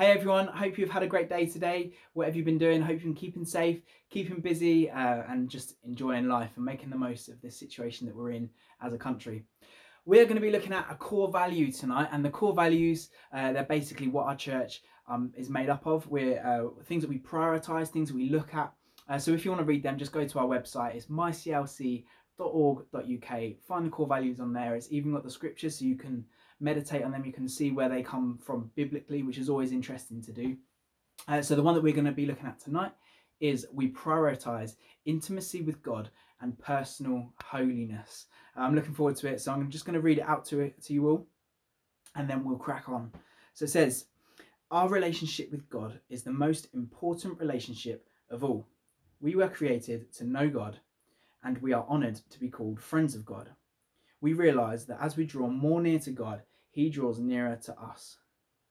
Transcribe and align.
Hey 0.00 0.12
everyone, 0.12 0.46
hope 0.46 0.78
you've 0.78 0.88
had 0.88 1.02
a 1.02 1.06
great 1.06 1.28
day 1.28 1.44
today. 1.44 1.92
Whatever 2.14 2.38
you've 2.38 2.46
been 2.46 2.56
doing, 2.56 2.80
hope 2.80 2.92
you've 2.92 3.02
been 3.02 3.12
keeping 3.12 3.44
safe, 3.44 3.82
keeping 4.08 4.40
busy, 4.40 4.88
uh, 4.88 5.24
and 5.28 5.46
just 5.50 5.74
enjoying 5.84 6.26
life 6.26 6.52
and 6.56 6.64
making 6.64 6.88
the 6.88 6.96
most 6.96 7.28
of 7.28 7.38
this 7.42 7.58
situation 7.58 8.06
that 8.06 8.16
we're 8.16 8.30
in 8.30 8.48
as 8.80 8.94
a 8.94 8.98
country. 8.98 9.44
We're 10.06 10.24
going 10.24 10.36
to 10.36 10.40
be 10.40 10.50
looking 10.50 10.72
at 10.72 10.86
a 10.90 10.94
core 10.94 11.30
value 11.30 11.70
tonight, 11.70 12.08
and 12.12 12.24
the 12.24 12.30
core 12.30 12.54
values, 12.54 13.10
uh, 13.34 13.52
they're 13.52 13.64
basically 13.64 14.08
what 14.08 14.24
our 14.24 14.36
church 14.36 14.80
um, 15.06 15.34
is 15.36 15.50
made 15.50 15.68
up 15.68 15.86
of. 15.86 16.08
We're 16.08 16.40
uh, 16.42 16.68
things 16.84 17.02
that 17.02 17.10
we 17.10 17.18
prioritize, 17.18 17.88
things 17.88 18.08
that 18.08 18.16
we 18.16 18.30
look 18.30 18.54
at. 18.54 18.72
Uh, 19.06 19.18
so 19.18 19.32
if 19.32 19.44
you 19.44 19.50
want 19.50 19.60
to 19.60 19.66
read 19.66 19.82
them, 19.82 19.98
just 19.98 20.12
go 20.12 20.26
to 20.26 20.38
our 20.38 20.46
website. 20.46 20.94
It's 20.94 21.08
myclc.org.uk. 21.08 22.04
Find 23.68 23.84
the 23.84 23.90
core 23.90 24.06
values 24.06 24.40
on 24.40 24.54
there. 24.54 24.74
It's 24.76 24.90
even 24.90 25.12
got 25.12 25.24
the 25.24 25.30
scriptures 25.30 25.78
so 25.78 25.84
you 25.84 25.96
can 25.96 26.24
meditate 26.60 27.02
on 27.02 27.10
them. 27.10 27.24
You 27.24 27.32
can 27.32 27.48
see 27.48 27.70
where 27.70 27.88
they 27.88 28.02
come 28.02 28.38
from 28.38 28.70
biblically, 28.74 29.22
which 29.22 29.38
is 29.38 29.48
always 29.48 29.72
interesting 29.72 30.22
to 30.22 30.32
do. 30.32 30.56
Uh, 31.26 31.42
so, 31.42 31.54
the 31.54 31.62
one 31.62 31.74
that 31.74 31.82
we're 31.82 31.92
going 31.92 32.04
to 32.04 32.12
be 32.12 32.26
looking 32.26 32.46
at 32.46 32.60
tonight 32.60 32.92
is 33.40 33.66
we 33.72 33.90
prioritize 33.90 34.76
intimacy 35.04 35.62
with 35.62 35.82
God 35.82 36.10
and 36.40 36.58
personal 36.58 37.32
holiness. 37.42 38.26
I'm 38.56 38.74
looking 38.74 38.94
forward 38.94 39.16
to 39.16 39.28
it. 39.28 39.40
So, 39.40 39.52
I'm 39.52 39.70
just 39.70 39.84
going 39.84 39.94
to 39.94 40.00
read 40.00 40.18
it 40.18 40.28
out 40.28 40.44
to 40.46 40.60
it 40.60 40.82
to 40.84 40.92
you 40.92 41.08
all, 41.08 41.26
and 42.14 42.28
then 42.28 42.44
we'll 42.44 42.58
crack 42.58 42.88
on. 42.88 43.12
So, 43.54 43.64
it 43.64 43.70
says, 43.70 44.06
Our 44.70 44.88
relationship 44.88 45.50
with 45.50 45.68
God 45.68 46.00
is 46.08 46.22
the 46.22 46.32
most 46.32 46.68
important 46.74 47.38
relationship 47.38 48.06
of 48.30 48.44
all. 48.44 48.66
We 49.20 49.34
were 49.34 49.48
created 49.48 50.12
to 50.14 50.24
know 50.24 50.48
God, 50.48 50.78
and 51.44 51.58
we 51.58 51.72
are 51.72 51.86
honored 51.88 52.20
to 52.30 52.40
be 52.40 52.48
called 52.48 52.80
friends 52.80 53.14
of 53.14 53.24
God. 53.24 53.50
We 54.22 54.32
realize 54.32 54.86
that 54.86 55.00
as 55.00 55.16
we 55.16 55.24
draw 55.24 55.48
more 55.48 55.80
near 55.80 55.98
to 56.00 56.10
God, 56.10 56.42
he 56.70 56.88
draws 56.88 57.18
nearer 57.18 57.56
to 57.64 57.78
us. 57.78 58.18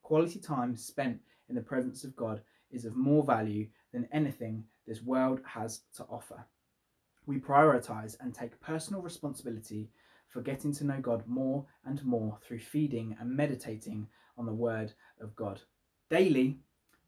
Quality 0.02 0.38
time 0.38 0.74
spent 0.74 1.20
in 1.48 1.54
the 1.54 1.60
presence 1.60 2.02
of 2.04 2.16
God 2.16 2.40
is 2.70 2.84
of 2.84 2.96
more 2.96 3.22
value 3.22 3.68
than 3.92 4.08
anything 4.12 4.64
this 4.86 5.02
world 5.02 5.40
has 5.44 5.82
to 5.96 6.04
offer. 6.04 6.44
We 7.26 7.38
prioritize 7.38 8.16
and 8.20 8.34
take 8.34 8.60
personal 8.60 9.02
responsibility 9.02 9.90
for 10.28 10.40
getting 10.40 10.72
to 10.74 10.84
know 10.84 11.00
God 11.00 11.26
more 11.26 11.66
and 11.84 12.02
more 12.04 12.38
through 12.42 12.60
feeding 12.60 13.16
and 13.20 13.36
meditating 13.36 14.08
on 14.38 14.46
the 14.46 14.52
Word 14.52 14.92
of 15.20 15.36
God. 15.36 15.60
Daily, 16.08 16.58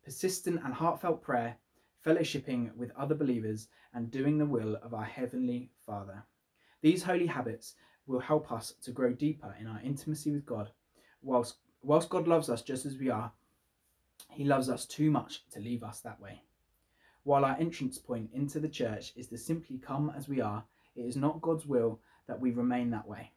persistent 0.04 0.60
and 0.64 0.74
heartfelt 0.74 1.22
prayer, 1.22 1.56
fellowshipping 2.04 2.74
with 2.74 2.90
other 2.96 3.14
believers, 3.14 3.68
and 3.94 4.10
doing 4.10 4.38
the 4.38 4.46
will 4.46 4.76
of 4.82 4.92
our 4.94 5.04
Heavenly 5.04 5.70
Father. 5.86 6.24
These 6.82 7.02
holy 7.02 7.26
habits 7.26 7.74
will 8.06 8.20
help 8.20 8.50
us 8.50 8.74
to 8.82 8.90
grow 8.90 9.12
deeper 9.12 9.54
in 9.60 9.66
our 9.66 9.80
intimacy 9.82 10.32
with 10.32 10.44
God 10.44 10.70
whilst 11.22 11.56
whilst 11.82 12.08
God 12.08 12.28
loves 12.28 12.48
us 12.48 12.62
just 12.62 12.86
as 12.86 12.96
we 12.96 13.10
are, 13.10 13.32
he 14.30 14.44
loves 14.44 14.68
us 14.68 14.86
too 14.86 15.10
much 15.10 15.42
to 15.50 15.60
leave 15.60 15.82
us 15.82 16.00
that 16.00 16.20
way. 16.20 16.42
While 17.24 17.44
our 17.44 17.56
entrance 17.58 17.98
point 17.98 18.30
into 18.32 18.60
the 18.60 18.68
church 18.68 19.12
is 19.16 19.28
to 19.28 19.38
simply 19.38 19.78
come 19.78 20.12
as 20.16 20.28
we 20.28 20.40
are, 20.40 20.64
it 20.96 21.02
is 21.02 21.16
not 21.16 21.40
God's 21.40 21.66
will 21.66 22.00
that 22.26 22.40
we 22.40 22.50
remain 22.50 22.90
that 22.90 23.06
way. 23.06 23.32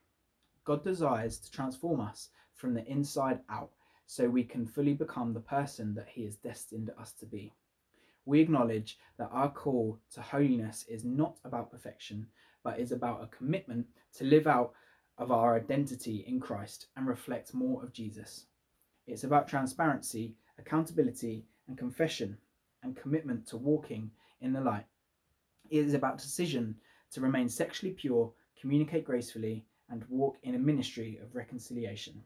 God 0.64 0.84
desires 0.84 1.38
to 1.38 1.52
transform 1.52 2.02
us 2.02 2.30
from 2.54 2.74
the 2.74 2.86
inside 2.86 3.40
out 3.50 3.72
so 4.08 4.28
we 4.28 4.44
can 4.44 4.66
fully 4.66 4.94
become 4.94 5.34
the 5.34 5.40
person 5.40 5.94
that 5.96 6.08
He 6.10 6.24
has 6.26 6.36
destined 6.36 6.92
us 7.00 7.12
to 7.14 7.26
be. 7.26 7.54
We 8.26 8.42
acknowledge 8.42 8.98
that 9.18 9.30
our 9.32 9.50
call 9.50 10.00
to 10.14 10.22
holiness 10.22 10.86
is 10.88 11.04
not 11.04 11.38
about 11.44 11.72
perfection, 11.72 12.28
but 12.64 12.80
is 12.80 12.92
about 12.92 13.24
a 13.24 13.36
commitment 13.36 13.86
to 14.18 14.24
live 14.24 14.48
out 14.48 14.74
of 15.18 15.32
our 15.32 15.56
identity 15.56 16.26
in 16.28 16.40
Christ 16.40 16.88
and 16.96 17.08
reflect 17.08 17.54
more 17.54 17.84
of 17.84 17.94
Jesus. 17.94 18.46
It's 19.08 19.24
about 19.24 19.48
transparency, 19.48 20.36
accountability, 20.58 21.46
and 21.68 21.78
confession, 21.78 22.38
and 22.84 22.96
commitment 22.96 23.48
to 23.48 23.58
walking 23.58 24.12
in 24.42 24.54
the 24.54 24.62
light. 24.62 24.86
It 25.70 25.86
is 25.86 25.94
about 25.94 26.18
decision 26.18 26.76
to 27.12 27.22
remain 27.22 27.50
sexually 27.50 27.94
pure, 27.94 28.32
communicate 28.60 29.06
gracefully, 29.06 29.66
and 29.90 30.04
walk 30.10 30.38
in 30.44 30.56
a 30.56 30.60
ministry 30.60 31.20
of 31.22 31.36
reconciliation. 31.36 32.24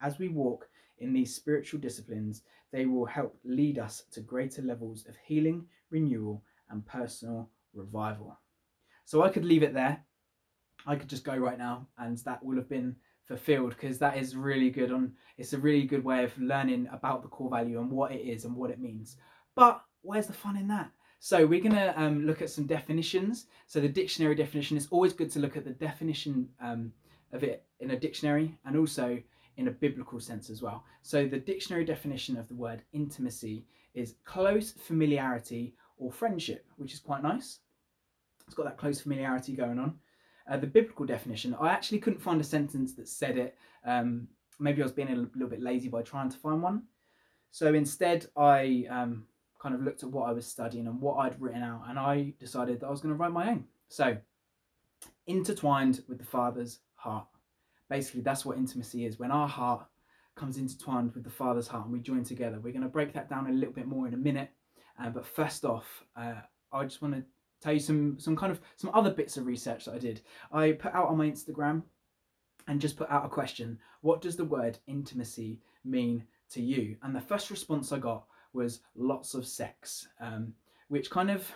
As 0.00 0.18
we 0.18 0.28
walk 0.28 0.68
in 0.98 1.12
these 1.12 1.34
spiritual 1.34 1.80
disciplines, 1.80 2.42
they 2.72 2.86
will 2.86 3.06
help 3.06 3.36
lead 3.44 3.78
us 3.78 4.04
to 4.12 4.20
greater 4.20 4.62
levels 4.62 5.06
of 5.06 5.16
healing, 5.24 5.66
renewal, 5.90 6.42
and 6.70 6.86
personal 6.86 7.50
revival. 7.74 8.38
So 9.04 9.22
I 9.22 9.28
could 9.28 9.44
leave 9.44 9.62
it 9.62 9.74
there 9.74 10.02
I 10.86 10.96
could 10.96 11.08
just 11.08 11.24
go 11.24 11.36
right 11.36 11.58
now 11.58 11.86
and 11.98 12.18
that 12.18 12.44
will 12.44 12.56
have 12.56 12.68
been 12.68 12.96
fulfilled 13.26 13.70
because 13.70 13.98
that 13.98 14.18
is 14.18 14.36
really 14.36 14.70
good 14.70 14.92
on 14.92 15.12
it's 15.38 15.54
a 15.54 15.58
really 15.58 15.84
good 15.84 16.04
way 16.04 16.24
of 16.24 16.38
learning 16.38 16.88
about 16.92 17.22
the 17.22 17.28
core 17.28 17.50
value 17.50 17.80
and 17.80 17.90
what 17.90 18.12
it 18.12 18.20
is 18.20 18.44
and 18.44 18.54
what 18.54 18.70
it 18.70 18.80
means. 18.80 19.16
But 19.54 19.82
where's 20.02 20.26
the 20.26 20.32
fun 20.32 20.56
in 20.56 20.68
that? 20.68 20.90
So 21.20 21.46
we're 21.46 21.62
going 21.62 21.74
to 21.74 22.00
um, 22.00 22.26
look 22.26 22.42
at 22.42 22.50
some 22.50 22.66
definitions. 22.66 23.46
So 23.66 23.80
the 23.80 23.88
dictionary 23.88 24.34
definition 24.34 24.76
is 24.76 24.88
always 24.90 25.14
good 25.14 25.30
to 25.30 25.38
look 25.38 25.56
at 25.56 25.64
the 25.64 25.70
definition 25.70 26.50
um, 26.60 26.92
of 27.32 27.42
it 27.42 27.64
in 27.80 27.92
a 27.92 27.98
dictionary 27.98 28.58
and 28.66 28.76
also 28.76 29.18
in 29.56 29.68
a 29.68 29.70
biblical 29.70 30.20
sense 30.20 30.50
as 30.50 30.60
well. 30.60 30.84
So 31.02 31.26
the 31.26 31.38
dictionary 31.38 31.84
definition 31.84 32.36
of 32.36 32.48
the 32.48 32.54
word 32.54 32.82
intimacy 32.92 33.64
is 33.94 34.16
close 34.24 34.72
familiarity 34.72 35.74
or 35.96 36.12
friendship, 36.12 36.66
which 36.76 36.92
is 36.92 37.00
quite 37.00 37.22
nice. 37.22 37.60
It's 38.46 38.54
got 38.54 38.64
that 38.64 38.76
close 38.76 39.00
familiarity 39.00 39.54
going 39.54 39.78
on. 39.78 39.98
Uh, 40.48 40.56
the 40.58 40.66
biblical 40.66 41.06
definition, 41.06 41.56
I 41.58 41.70
actually 41.70 41.98
couldn't 41.98 42.20
find 42.20 42.40
a 42.40 42.44
sentence 42.44 42.94
that 42.94 43.08
said 43.08 43.38
it. 43.38 43.56
Um, 43.84 44.28
maybe 44.58 44.82
I 44.82 44.84
was 44.84 44.92
being 44.92 45.10
a 45.10 45.16
little 45.16 45.48
bit 45.48 45.62
lazy 45.62 45.88
by 45.88 46.02
trying 46.02 46.30
to 46.30 46.36
find 46.36 46.62
one. 46.62 46.82
So 47.50 47.72
instead, 47.72 48.26
I 48.36 48.86
um, 48.90 49.26
kind 49.60 49.74
of 49.74 49.82
looked 49.82 50.02
at 50.02 50.10
what 50.10 50.28
I 50.28 50.32
was 50.32 50.46
studying 50.46 50.86
and 50.86 51.00
what 51.00 51.16
I'd 51.16 51.40
written 51.40 51.62
out, 51.62 51.84
and 51.88 51.98
I 51.98 52.34
decided 52.38 52.80
that 52.80 52.86
I 52.86 52.90
was 52.90 53.00
going 53.00 53.14
to 53.14 53.18
write 53.18 53.32
my 53.32 53.48
own. 53.48 53.64
So, 53.88 54.16
intertwined 55.26 56.02
with 56.08 56.18
the 56.18 56.24
Father's 56.24 56.80
heart. 56.96 57.26
Basically, 57.88 58.20
that's 58.20 58.44
what 58.44 58.58
intimacy 58.58 59.06
is. 59.06 59.18
When 59.18 59.30
our 59.30 59.48
heart 59.48 59.86
comes 60.34 60.58
intertwined 60.58 61.14
with 61.14 61.24
the 61.24 61.30
Father's 61.30 61.68
heart 61.68 61.84
and 61.84 61.92
we 61.92 62.00
join 62.00 62.24
together, 62.24 62.58
we're 62.60 62.72
going 62.72 62.82
to 62.82 62.88
break 62.88 63.12
that 63.14 63.30
down 63.30 63.46
a 63.46 63.52
little 63.52 63.72
bit 63.72 63.86
more 63.86 64.06
in 64.06 64.14
a 64.14 64.18
minute. 64.18 64.50
Uh, 65.00 65.10
but 65.10 65.26
first 65.26 65.64
off, 65.64 66.04
uh, 66.16 66.34
I 66.72 66.84
just 66.84 67.00
want 67.00 67.14
to 67.14 67.22
tell 67.64 67.72
you 67.72 67.80
some 67.80 68.18
some 68.18 68.36
kind 68.36 68.52
of 68.52 68.60
some 68.76 68.90
other 68.92 69.10
bits 69.10 69.36
of 69.36 69.46
research 69.46 69.86
that 69.86 69.94
I 69.94 69.98
did. 69.98 70.20
I 70.52 70.72
put 70.72 70.94
out 70.94 71.08
on 71.08 71.16
my 71.16 71.26
Instagram 71.26 71.82
and 72.68 72.80
just 72.80 72.96
put 72.96 73.10
out 73.10 73.24
a 73.24 73.28
question: 73.28 73.78
What 74.02 74.20
does 74.20 74.36
the 74.36 74.44
word 74.44 74.78
intimacy 74.86 75.60
mean 75.84 76.24
to 76.50 76.62
you? 76.62 76.96
And 77.02 77.16
the 77.16 77.20
first 77.20 77.50
response 77.50 77.90
I 77.90 77.98
got 77.98 78.24
was 78.52 78.80
lots 78.94 79.34
of 79.34 79.46
sex, 79.46 80.06
um, 80.20 80.52
which 80.88 81.10
kind 81.10 81.30
of 81.30 81.50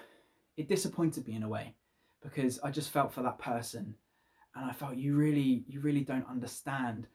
it 0.57 0.69
disappointed 0.69 1.29
me 1.29 1.37
in 1.37 1.43
a 1.43 1.49
way 1.49 1.75
because 2.23 2.59
I 2.61 2.71
just 2.71 2.91
felt 2.91 3.13
for 3.13 3.23
that 3.23 3.39
person, 3.39 3.95
and 4.57 4.65
I 4.65 4.73
felt 4.73 4.97
you 4.97 5.15
really 5.15 5.65
you 5.69 5.81
really 5.81 6.05
don't 6.05 6.29
understand 6.29 7.07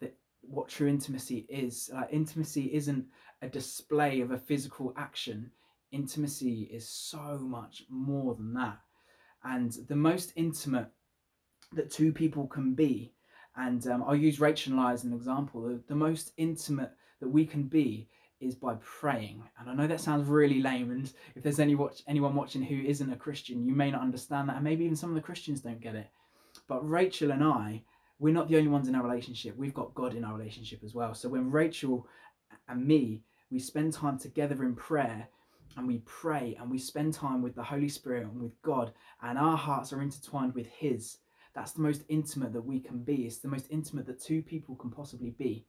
that 0.00 0.16
what 0.42 0.68
true 0.68 0.88
intimacy 0.88 1.46
is. 1.48 1.90
Intimacy 2.12 2.72
isn't 2.72 3.06
a 3.42 3.48
display 3.48 4.20
of 4.20 4.30
a 4.30 4.38
physical 4.38 4.94
action 4.96 5.50
intimacy 5.92 6.68
is 6.72 6.88
so 6.88 7.38
much 7.40 7.84
more 7.88 8.34
than 8.34 8.54
that. 8.54 8.78
And 9.44 9.72
the 9.88 9.96
most 9.96 10.32
intimate 10.36 10.88
that 11.72 11.90
two 11.90 12.12
people 12.12 12.46
can 12.46 12.74
be, 12.74 13.12
and 13.56 13.86
um, 13.86 14.04
I'll 14.06 14.16
use 14.16 14.40
Rachel 14.40 14.72
and 14.72 14.80
I 14.80 14.92
as 14.92 15.04
an 15.04 15.12
example, 15.12 15.62
the, 15.62 15.80
the 15.88 15.94
most 15.94 16.32
intimate 16.36 16.92
that 17.20 17.28
we 17.28 17.46
can 17.46 17.64
be 17.64 18.08
is 18.40 18.54
by 18.54 18.74
praying. 18.82 19.42
And 19.58 19.70
I 19.70 19.74
know 19.74 19.86
that 19.86 20.00
sounds 20.00 20.28
really 20.28 20.60
lame, 20.60 20.90
and 20.90 21.10
if 21.34 21.42
there's 21.42 21.60
any 21.60 21.74
watch, 21.74 22.02
anyone 22.06 22.34
watching 22.34 22.62
who 22.62 22.82
isn't 22.82 23.12
a 23.12 23.16
Christian, 23.16 23.64
you 23.64 23.74
may 23.74 23.90
not 23.90 24.02
understand 24.02 24.48
that, 24.48 24.56
and 24.56 24.64
maybe 24.64 24.84
even 24.84 24.96
some 24.96 25.10
of 25.10 25.16
the 25.16 25.22
Christians 25.22 25.60
don't 25.60 25.80
get 25.80 25.94
it. 25.94 26.08
But 26.68 26.88
Rachel 26.88 27.30
and 27.30 27.42
I, 27.42 27.82
we're 28.18 28.34
not 28.34 28.48
the 28.48 28.56
only 28.56 28.68
ones 28.68 28.88
in 28.88 28.94
our 28.94 29.02
relationship. 29.02 29.56
We've 29.56 29.74
got 29.74 29.94
God 29.94 30.14
in 30.14 30.24
our 30.24 30.36
relationship 30.36 30.80
as 30.84 30.94
well. 30.94 31.14
So 31.14 31.28
when 31.28 31.50
Rachel 31.50 32.06
and 32.68 32.86
me, 32.86 33.22
we 33.50 33.58
spend 33.58 33.92
time 33.92 34.18
together 34.18 34.64
in 34.64 34.74
prayer, 34.74 35.28
and 35.76 35.86
we 35.86 35.98
pray 36.06 36.56
and 36.60 36.70
we 36.70 36.78
spend 36.78 37.12
time 37.12 37.42
with 37.42 37.54
the 37.54 37.62
Holy 37.62 37.88
Spirit 37.88 38.24
and 38.24 38.40
with 38.40 38.60
God, 38.62 38.92
and 39.22 39.38
our 39.38 39.56
hearts 39.56 39.92
are 39.92 40.02
intertwined 40.02 40.54
with 40.54 40.66
His. 40.66 41.18
That's 41.54 41.72
the 41.72 41.82
most 41.82 42.02
intimate 42.08 42.52
that 42.52 42.64
we 42.64 42.80
can 42.80 42.98
be. 43.02 43.26
It's 43.26 43.38
the 43.38 43.48
most 43.48 43.66
intimate 43.70 44.06
that 44.06 44.22
two 44.22 44.42
people 44.42 44.76
can 44.76 44.90
possibly 44.90 45.30
be. 45.30 45.66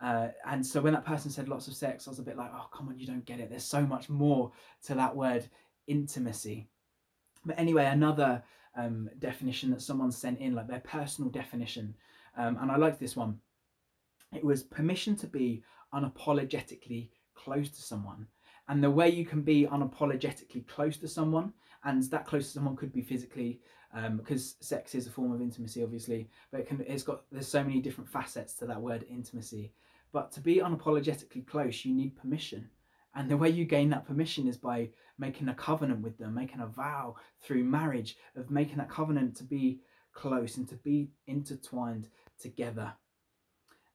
Uh, 0.00 0.28
and 0.46 0.64
so 0.64 0.80
when 0.80 0.92
that 0.92 1.04
person 1.04 1.30
said 1.30 1.48
lots 1.48 1.68
of 1.68 1.74
sex, 1.74 2.06
I 2.06 2.10
was 2.10 2.18
a 2.18 2.22
bit 2.22 2.36
like, 2.36 2.50
oh, 2.54 2.68
come 2.72 2.88
on, 2.88 2.98
you 2.98 3.06
don't 3.06 3.24
get 3.24 3.40
it. 3.40 3.48
There's 3.48 3.64
so 3.64 3.82
much 3.82 4.08
more 4.08 4.52
to 4.84 4.94
that 4.94 5.14
word 5.14 5.48
intimacy. 5.86 6.68
But 7.44 7.58
anyway, 7.58 7.86
another 7.86 8.42
um, 8.76 9.08
definition 9.18 9.70
that 9.70 9.82
someone 9.82 10.10
sent 10.10 10.40
in, 10.40 10.54
like 10.54 10.68
their 10.68 10.80
personal 10.80 11.30
definition, 11.30 11.94
um, 12.36 12.58
and 12.60 12.70
I 12.70 12.76
liked 12.76 13.00
this 13.00 13.16
one. 13.16 13.38
It 14.34 14.44
was 14.44 14.62
permission 14.62 15.16
to 15.16 15.26
be 15.26 15.62
unapologetically 15.94 17.10
close 17.34 17.70
to 17.70 17.82
someone 17.82 18.26
and 18.68 18.82
the 18.82 18.90
way 18.90 19.08
you 19.08 19.24
can 19.24 19.42
be 19.42 19.66
unapologetically 19.66 20.66
close 20.66 20.96
to 20.98 21.08
someone 21.08 21.52
and 21.84 22.02
that 22.04 22.26
close 22.26 22.46
to 22.46 22.52
someone 22.52 22.76
could 22.76 22.92
be 22.92 23.02
physically 23.02 23.60
um, 23.94 24.16
because 24.16 24.56
sex 24.60 24.94
is 24.94 25.06
a 25.06 25.10
form 25.10 25.32
of 25.32 25.40
intimacy 25.40 25.82
obviously 25.82 26.28
but 26.50 26.60
it 26.60 26.68
can 26.68 26.84
it's 26.86 27.02
got 27.02 27.22
there's 27.30 27.48
so 27.48 27.62
many 27.62 27.80
different 27.80 28.08
facets 28.08 28.54
to 28.54 28.66
that 28.66 28.80
word 28.80 29.04
intimacy 29.08 29.72
But 30.12 30.32
to 30.32 30.40
be 30.40 30.56
unapologetically 30.56 31.46
close, 31.46 31.84
you 31.84 31.94
need 31.94 32.16
permission. 32.16 32.70
And 33.14 33.30
the 33.30 33.36
way 33.36 33.50
you 33.50 33.64
gain 33.64 33.90
that 33.90 34.06
permission 34.06 34.46
is 34.46 34.56
by 34.56 34.90
making 35.18 35.48
a 35.48 35.54
covenant 35.54 36.00
with 36.00 36.18
them, 36.18 36.34
making 36.34 36.60
a 36.60 36.66
vow 36.66 37.16
through 37.42 37.64
marriage 37.64 38.16
of 38.34 38.50
making 38.50 38.76
that 38.78 38.90
covenant 38.90 39.36
to 39.36 39.44
be 39.44 39.80
close 40.12 40.56
and 40.56 40.68
to 40.68 40.76
be 40.76 41.10
intertwined 41.26 42.08
together. 42.40 42.92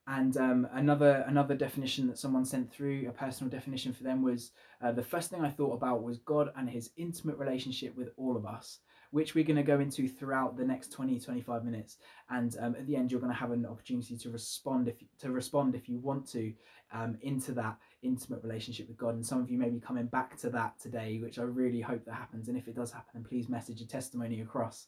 And 0.07 0.35
um, 0.37 0.67
another 0.73 1.23
another 1.27 1.55
definition 1.55 2.07
that 2.07 2.17
someone 2.17 2.43
sent 2.43 2.71
through, 2.71 3.07
a 3.07 3.11
personal 3.11 3.51
definition 3.51 3.93
for 3.93 4.03
them, 4.03 4.23
was 4.23 4.51
uh, 4.81 4.91
the 4.91 5.03
first 5.03 5.29
thing 5.29 5.41
I 5.41 5.49
thought 5.49 5.73
about 5.73 6.03
was 6.03 6.17
God 6.17 6.51
and 6.57 6.69
His 6.69 6.89
intimate 6.97 7.37
relationship 7.37 7.95
with 7.95 8.09
all 8.17 8.35
of 8.35 8.45
us, 8.45 8.79
which 9.11 9.35
we're 9.35 9.43
going 9.43 9.57
to 9.57 9.63
go 9.63 9.79
into 9.79 10.07
throughout 10.07 10.57
the 10.57 10.65
next 10.65 10.91
20, 10.91 11.19
25 11.19 11.63
minutes. 11.63 11.97
And 12.31 12.55
um, 12.59 12.75
at 12.79 12.87
the 12.87 12.95
end, 12.95 13.11
you're 13.11 13.21
going 13.21 13.31
to 13.31 13.37
have 13.37 13.51
an 13.51 13.65
opportunity 13.65 14.17
to 14.17 14.29
respond 14.31 14.87
if 14.87 14.95
to 15.19 15.31
respond 15.31 15.75
if 15.75 15.87
you 15.87 15.99
want 15.99 16.27
to 16.31 16.51
um, 16.91 17.17
into 17.21 17.51
that 17.53 17.77
intimate 18.01 18.43
relationship 18.43 18.87
with 18.87 18.97
God. 18.97 19.13
And 19.13 19.25
some 19.25 19.39
of 19.39 19.51
you 19.51 19.59
may 19.59 19.69
be 19.69 19.79
coming 19.79 20.07
back 20.07 20.35
to 20.39 20.49
that 20.49 20.79
today, 20.79 21.19
which 21.21 21.37
I 21.37 21.43
really 21.43 21.79
hope 21.79 22.05
that 22.05 22.15
happens. 22.15 22.47
And 22.47 22.57
if 22.57 22.67
it 22.67 22.75
does 22.75 22.91
happen, 22.91 23.11
then 23.13 23.23
please 23.23 23.49
message 23.49 23.81
a 23.81 23.87
testimony 23.87 24.41
across. 24.41 24.87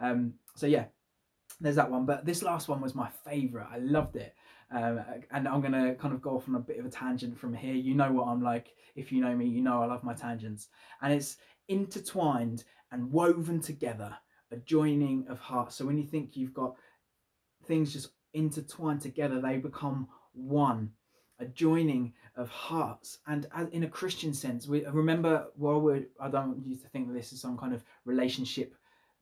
Um, 0.00 0.34
so 0.54 0.66
yeah, 0.66 0.86
there's 1.60 1.76
that 1.76 1.90
one. 1.90 2.06
But 2.06 2.24
this 2.24 2.42
last 2.42 2.68
one 2.68 2.80
was 2.80 2.94
my 2.94 3.08
favorite. 3.24 3.66
I 3.70 3.78
loved 3.78 4.16
it. 4.16 4.34
Um, 4.70 5.00
and 5.30 5.46
I'm 5.48 5.60
going 5.60 5.72
to 5.72 5.94
kind 5.94 6.14
of 6.14 6.22
go 6.22 6.36
off 6.36 6.48
on 6.48 6.54
a 6.54 6.60
bit 6.60 6.78
of 6.78 6.86
a 6.86 6.90
tangent 6.90 7.38
from 7.38 7.54
here. 7.54 7.74
You 7.74 7.94
know 7.94 8.12
what 8.12 8.28
I'm 8.28 8.42
like. 8.42 8.74
If 8.96 9.12
you 9.12 9.20
know 9.20 9.34
me, 9.34 9.46
you 9.46 9.60
know 9.60 9.82
I 9.82 9.86
love 9.86 10.04
my 10.04 10.14
tangents. 10.14 10.68
And 11.02 11.12
it's 11.12 11.36
intertwined 11.68 12.64
and 12.92 13.12
woven 13.12 13.60
together, 13.60 14.16
a 14.50 14.56
joining 14.56 15.26
of 15.28 15.38
hearts. 15.38 15.76
So 15.76 15.86
when 15.86 15.98
you 15.98 16.06
think 16.06 16.36
you've 16.36 16.54
got 16.54 16.76
things 17.66 17.92
just 17.92 18.10
intertwined 18.32 19.00
together, 19.00 19.40
they 19.40 19.58
become 19.58 20.08
one. 20.32 20.90
A 21.40 21.46
joining 21.46 22.12
of 22.36 22.48
hearts, 22.48 23.18
and 23.26 23.48
in 23.72 23.82
a 23.82 23.88
Christian 23.88 24.32
sense, 24.32 24.68
we 24.68 24.86
remember. 24.86 25.48
While 25.56 25.80
we're, 25.80 26.04
I 26.20 26.30
don't 26.30 26.46
want 26.46 26.64
you 26.64 26.76
to 26.76 26.88
think 26.90 27.08
that 27.08 27.12
this 27.12 27.32
is 27.32 27.40
some 27.40 27.58
kind 27.58 27.74
of 27.74 27.82
relationship 28.04 28.72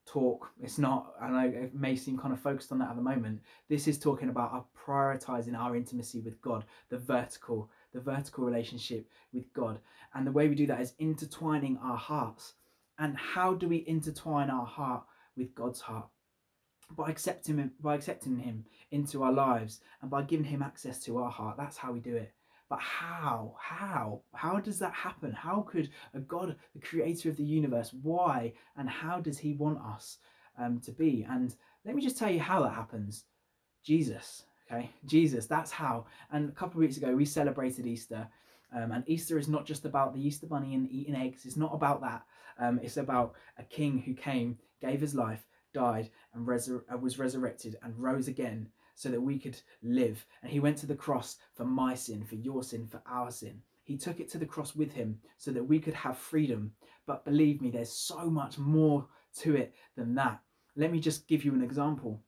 talk. 0.06 0.50
It's 0.60 0.78
not, 0.78 1.14
and 1.20 1.36
I 1.36 1.46
know 1.46 1.56
it 1.56 1.74
may 1.74 1.96
seem 1.96 2.18
kind 2.18 2.32
of 2.32 2.40
focused 2.40 2.72
on 2.72 2.78
that 2.78 2.90
at 2.90 2.96
the 2.96 3.02
moment. 3.02 3.40
This 3.68 3.86
is 3.88 3.98
talking 3.98 4.28
about 4.28 4.52
our 4.52 4.64
prioritizing 4.86 5.56
our 5.56 5.76
intimacy 5.76 6.20
with 6.20 6.40
God, 6.40 6.64
the 6.88 6.98
vertical, 6.98 7.70
the 7.92 8.00
vertical 8.00 8.44
relationship 8.44 9.08
with 9.32 9.52
God. 9.52 9.78
And 10.14 10.26
the 10.26 10.32
way 10.32 10.48
we 10.48 10.54
do 10.54 10.66
that 10.66 10.80
is 10.80 10.94
intertwining 10.98 11.78
our 11.82 11.96
hearts. 11.96 12.54
And 12.98 13.16
how 13.16 13.54
do 13.54 13.68
we 13.68 13.84
intertwine 13.86 14.50
our 14.50 14.66
heart 14.66 15.04
with 15.36 15.54
God's 15.54 15.80
heart? 15.80 16.08
By 16.90 17.08
accepting 17.08 17.56
him, 17.56 17.72
by 17.80 17.94
accepting 17.94 18.38
him 18.38 18.66
into 18.90 19.22
our 19.22 19.32
lives 19.32 19.80
and 20.02 20.10
by 20.10 20.22
giving 20.22 20.44
him 20.46 20.62
access 20.62 21.02
to 21.04 21.18
our 21.18 21.30
heart. 21.30 21.56
That's 21.56 21.78
how 21.78 21.92
we 21.92 22.00
do 22.00 22.16
it. 22.16 22.32
But 22.72 22.80
how? 22.80 23.54
How? 23.60 24.22
How 24.32 24.58
does 24.58 24.78
that 24.78 24.94
happen? 24.94 25.30
How 25.30 25.60
could 25.70 25.90
a 26.14 26.20
God, 26.20 26.56
the 26.72 26.80
creator 26.80 27.28
of 27.28 27.36
the 27.36 27.44
universe, 27.44 27.92
why 28.00 28.54
and 28.78 28.88
how 28.88 29.20
does 29.20 29.38
he 29.38 29.52
want 29.52 29.78
us 29.78 30.16
um, 30.56 30.80
to 30.86 30.90
be? 30.90 31.26
And 31.28 31.54
let 31.84 31.94
me 31.94 32.00
just 32.00 32.16
tell 32.16 32.30
you 32.30 32.40
how 32.40 32.62
that 32.62 32.72
happens. 32.72 33.26
Jesus, 33.84 34.44
okay? 34.64 34.88
Jesus, 35.04 35.46
that's 35.46 35.70
how. 35.70 36.06
And 36.30 36.48
a 36.48 36.52
couple 36.52 36.80
of 36.80 36.86
weeks 36.86 36.96
ago, 36.96 37.14
we 37.14 37.26
celebrated 37.26 37.86
Easter. 37.86 38.26
Um, 38.74 38.92
and 38.92 39.04
Easter 39.06 39.36
is 39.36 39.48
not 39.48 39.66
just 39.66 39.84
about 39.84 40.14
the 40.14 40.26
Easter 40.26 40.46
bunny 40.46 40.74
and 40.74 40.90
eating 40.90 41.14
eggs. 41.14 41.44
It's 41.44 41.58
not 41.58 41.74
about 41.74 42.00
that. 42.00 42.22
Um, 42.58 42.80
it's 42.82 42.96
about 42.96 43.34
a 43.58 43.64
king 43.64 43.98
who 43.98 44.14
came, 44.14 44.56
gave 44.80 45.02
his 45.02 45.14
life, 45.14 45.44
died, 45.74 46.08
and 46.32 46.46
was 46.46 47.18
resurrected 47.18 47.76
and 47.82 47.98
rose 47.98 48.28
again 48.28 48.68
so 48.94 49.08
that 49.08 49.20
we 49.20 49.38
could 49.38 49.60
live. 49.82 50.24
And 50.42 50.50
he 50.50 50.60
went 50.60 50.78
to 50.78 50.86
the 50.86 50.94
cross 50.94 51.36
for 51.54 51.64
my 51.64 51.94
sin, 51.94 52.24
for 52.24 52.36
your 52.36 52.62
sin, 52.62 52.86
for 52.86 53.02
our 53.06 53.30
sin. 53.30 53.60
He 53.84 53.96
took 53.96 54.20
it 54.20 54.30
to 54.30 54.38
the 54.38 54.46
cross 54.46 54.74
with 54.74 54.92
him 54.92 55.18
so 55.38 55.50
that 55.50 55.64
we 55.64 55.80
could 55.80 55.94
have 55.94 56.16
freedom. 56.16 56.72
But 57.06 57.24
believe 57.24 57.60
me, 57.60 57.70
there's 57.70 57.92
so 57.92 58.30
much 58.30 58.58
more 58.58 59.06
to 59.40 59.56
it 59.56 59.74
than 59.96 60.14
that. 60.14 60.40
Let 60.76 60.92
me 60.92 61.00
just 61.00 61.26
give 61.26 61.44
you 61.44 61.52
an 61.52 61.62
example. 61.62 62.22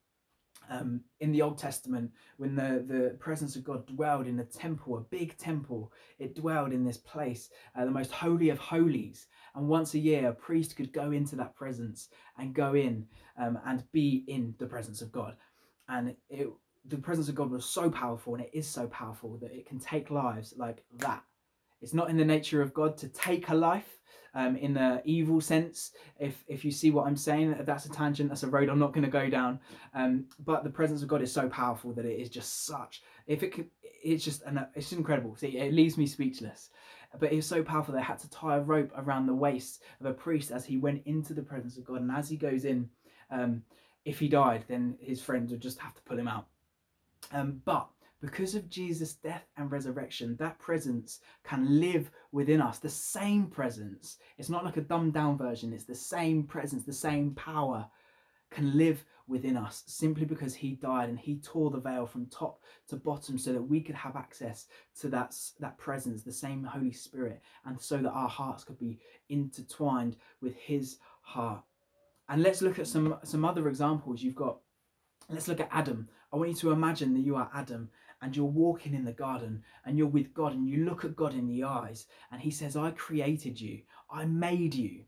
Um, 0.71 1.03
in 1.21 1.31
the 1.31 1.43
Old 1.43 1.59
Testament, 1.59 2.11
when 2.39 2.57
the, 2.57 2.83
the 2.87 3.17
presence 3.21 3.55
of 3.55 3.65
God 3.65 3.87
dwelled 3.87 4.27
in 4.27 4.41
a 4.41 4.45
temple, 4.45 4.97
a 4.97 5.01
big 5.01 5.37
temple, 5.37 5.93
it 6.19 6.35
dwelled 6.35 6.73
in 6.73 6.85
this 6.85 6.97
place, 6.97 7.51
uh, 7.77 7.85
the 7.85 7.91
most 7.91 8.11
holy 8.11 8.49
of 8.49 8.59
holies. 8.59 9.27
And 9.55 9.69
once 9.69 9.93
a 9.93 9.99
year, 9.99 10.29
a 10.29 10.33
priest 10.33 10.75
could 10.75 10.93
go 10.93 11.13
into 11.13 11.37
that 11.37 11.55
presence 11.55 12.09
and 12.39 12.55
go 12.55 12.75
in 12.75 13.07
um, 13.39 13.59
and 13.67 13.85
be 13.93 14.25
in 14.27 14.55
the 14.59 14.67
presence 14.67 15.03
of 15.03 15.13
God 15.13 15.37
and 15.89 16.15
it 16.29 16.49
the 16.87 16.99
presence 16.99 17.29
of 17.29 17.35
God 17.35 17.51
was 17.51 17.65
so 17.65 17.91
powerful, 17.91 18.35
and 18.35 18.45
it 18.45 18.51
is 18.53 18.67
so 18.67 18.87
powerful 18.89 19.39
that 19.39 19.53
it 19.53 19.67
can 19.67 19.79
take 19.79 20.11
lives 20.11 20.55
like 20.57 20.85
that. 20.99 21.23
It's 21.81 21.95
not 21.95 22.11
in 22.11 22.17
the 22.17 22.25
nature 22.25 22.63
of 22.63 22.75
God 22.75 22.97
to 22.99 23.09
take 23.09 23.49
a 23.49 23.55
life 23.55 23.99
um, 24.35 24.57
in 24.57 24.75
the 24.75 25.01
evil 25.05 25.41
sense. 25.41 25.93
If 26.19 26.45
if 26.49 26.65
you 26.65 26.71
see 26.71 26.91
what 26.91 27.07
I'm 27.07 27.17
saying, 27.17 27.57
that's 27.61 27.87
a 27.87 27.91
tangent. 27.91 28.29
That's 28.29 28.43
a 28.43 28.49
road 28.49 28.69
I'm 28.69 28.79
not 28.79 28.93
going 28.93 29.05
to 29.05 29.11
go 29.11 29.29
down. 29.31 29.61
Um, 29.95 30.27
but 30.45 30.65
the 30.65 30.71
presence 30.71 31.03
of 31.03 31.09
God 31.09 31.23
is 31.23 31.33
so 31.33 31.49
powerful 31.49 31.93
that 31.93 32.05
it 32.05 32.21
is 32.21 32.31
just 32.31 32.67
such. 32.67 33.03
If 33.27 33.43
it 33.43 33.53
could, 33.53 33.71
it's 33.83 34.25
just 34.25 34.43
and 34.43 34.67
it's 34.75 34.93
incredible. 34.93 35.37
See, 35.37 35.59
it 35.59 35.73
leaves 35.73 35.97
me 35.97 36.07
speechless. 36.07 36.71
But 37.19 37.33
it 37.33 37.37
was 37.37 37.47
so 37.47 37.63
powerful 37.63 37.95
they 37.95 38.03
had 38.03 38.19
to 38.21 38.31
tie 38.31 38.57
a 38.57 38.61
rope 38.61 38.91
around 38.97 39.27
the 39.27 39.35
waist 39.35 39.83
of 40.01 40.07
a 40.07 40.13
priest 40.13 40.51
as 40.51 40.65
he 40.65 40.79
went 40.79 41.03
into 41.07 41.33
the 41.33 41.43
presence 41.43 41.79
of 41.79 41.85
God, 41.85 42.01
and 42.01 42.11
as 42.11 42.29
he 42.29 42.37
goes 42.37 42.65
in. 42.65 42.91
Um, 43.31 43.63
if 44.05 44.19
he 44.19 44.29
died, 44.29 44.65
then 44.69 44.97
his 45.01 45.21
friends 45.21 45.51
would 45.51 45.61
just 45.61 45.79
have 45.79 45.95
to 45.95 46.03
pull 46.03 46.19
him 46.19 46.29
out. 46.29 46.47
Um, 47.33 47.63
but 47.65 47.89
because 48.21 48.55
of 48.55 48.71
Jesus' 48.71 49.15
death 49.15 49.45
and 49.57 49.71
resurrection, 49.71 50.37
that 50.37 50.59
presence 50.59 51.21
can 51.43 51.81
live 51.81 52.11
within 52.33 52.61
us. 52.61 52.79
The 52.79 52.89
same 52.89 53.47
presence. 53.47 54.17
It's 54.39 54.49
not 54.49 54.65
like 54.65 54.77
a 54.77 54.83
dumbed 54.83 55.15
down 55.15 55.37
version, 55.37 55.73
it's 55.73 55.85
the 55.85 55.95
same 55.95 56.45
presence, 56.45 56.85
the 56.85 56.93
same 56.93 57.33
power 57.35 57.87
can 58.51 58.77
live 58.77 59.05
within 59.27 59.57
us 59.57 59.83
simply 59.87 60.25
because 60.25 60.55
he 60.55 60.75
died 60.75 61.09
and 61.09 61.19
he 61.19 61.37
tore 61.37 61.71
the 61.71 61.81
veil 61.81 62.07
from 62.07 62.27
top 62.27 62.61
to 62.89 62.97
bottom 62.97 63.37
so 63.39 63.53
that 63.53 63.63
we 63.63 63.81
could 63.81 63.95
have 63.95 64.17
access 64.17 64.67
to 65.01 65.09
that, 65.09 65.35
that 65.61 65.77
presence, 65.79 66.23
the 66.23 66.33
same 66.33 66.63
Holy 66.63 66.93
Spirit, 66.93 67.41
and 67.65 67.81
so 67.81 67.99
that 67.99 68.11
our 68.11 68.29
hearts 68.29 68.65
could 68.65 68.79
be 68.79 68.99
intertwined 69.29 70.17
with 70.41 70.55
his 70.57 70.99
heart. 71.23 71.63
And 72.29 72.43
let's 72.43 72.63
look 72.63 72.79
at 72.79 72.87
some 72.87 73.19
some 73.25 73.45
other 73.45 73.69
examples. 73.69 74.23
You've 74.23 74.35
got 74.35 74.59
let's 75.29 75.49
look 75.49 75.61
at 75.61 75.69
Adam. 75.71 76.09
I 76.33 76.37
want 76.37 76.51
you 76.51 76.57
to 76.57 76.73
imagine 76.73 77.15
that 77.15 77.21
you 77.21 77.37
are 77.37 77.51
Adam 77.55 77.91
and 78.21 78.35
you're 78.35 78.47
walking 78.47 78.95
in 78.95 79.05
the 79.05 79.13
garden 79.13 79.63
and 79.85 79.99
you're 79.99 80.07
with 80.07 80.33
God 80.33 80.53
and 80.55 80.67
you 80.69 80.85
look 80.85 81.05
at 81.05 81.17
God 81.17 81.35
in 81.35 81.47
the 81.47 81.65
eyes 81.65 82.07
and 82.33 82.41
he 82.41 82.51
says, 82.51 82.77
"I 82.77 82.91
created 82.93 83.61
you. 83.61 83.83
I 84.11 84.25
made 84.25 84.75
you." 84.75 85.05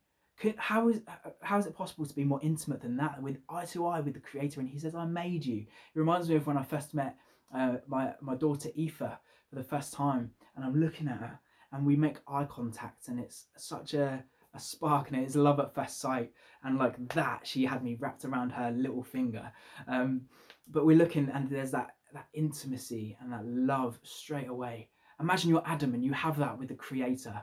How 0.58 0.88
is 0.90 1.00
how 1.40 1.58
is 1.58 1.66
it 1.66 1.75
possible 1.75 2.04
to 2.04 2.14
be 2.14 2.25
more 2.25 2.40
intimate 2.42 2.82
than 2.82 2.96
that 2.99 3.23
with 3.23 3.38
eye 3.49 3.64
to 3.66 3.87
eye 3.87 4.00
with 4.00 4.14
the 4.14 4.20
Creator? 4.20 4.61
And 4.61 4.68
He 4.68 4.78
says, 4.78 4.94
"I 4.94 5.06
made 5.06 5.46
you." 5.46 5.61
It 5.61 5.99
reminds 5.99 6.28
me 6.28 6.37
of 6.37 6.46
when 6.46 6.58
I 6.58 6.62
first 6.62 6.92
met 6.92 7.16
uh, 7.54 7.76
my 7.87 8.14
my 8.20 8.35
daughter 8.35 8.68
Aoife 8.78 8.99
for 8.99 9.54
the 9.54 9.64
first 9.64 9.94
time, 9.94 10.32
and 10.54 10.64
I'm 10.64 10.78
looking 10.78 11.08
at 11.08 11.18
her, 11.18 11.40
and 11.73 11.87
we 11.87 11.96
make 11.96 12.18
eye 12.28 12.44
contact, 12.44 13.08
and 13.08 13.18
it's 13.18 13.46
such 13.56 13.94
a 13.94 14.25
a 14.56 14.60
spark 14.60 15.08
and 15.08 15.20
it 15.20 15.26
is 15.26 15.36
love 15.36 15.60
at 15.60 15.75
first 15.75 16.00
sight 16.00 16.32
and 16.64 16.78
like 16.78 16.96
that 17.10 17.46
she 17.46 17.64
had 17.64 17.82
me 17.82 17.96
wrapped 17.98 18.25
around 18.25 18.50
her 18.50 18.70
little 18.70 19.02
finger 19.02 19.50
um, 19.88 20.22
but 20.68 20.86
we're 20.86 20.96
looking 20.96 21.28
and 21.32 21.48
there's 21.48 21.70
that 21.70 21.96
that 22.12 22.28
intimacy 22.34 23.16
and 23.20 23.32
that 23.32 23.44
love 23.44 23.98
straight 24.02 24.48
away 24.48 24.88
imagine 25.20 25.50
you're 25.50 25.62
adam 25.66 25.94
and 25.94 26.04
you 26.04 26.12
have 26.12 26.38
that 26.38 26.58
with 26.58 26.68
the 26.68 26.75
creator 26.75 27.42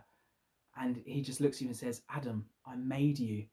and 0.78 1.02
he 1.06 1.22
just 1.22 1.42
looks 1.42 1.58
at 1.58 1.62
you 1.62 1.68
and 1.68 1.78
says 1.78 2.02
adam 2.10 2.46
i 2.66 2.76
made 2.76 3.20
you 3.20 3.46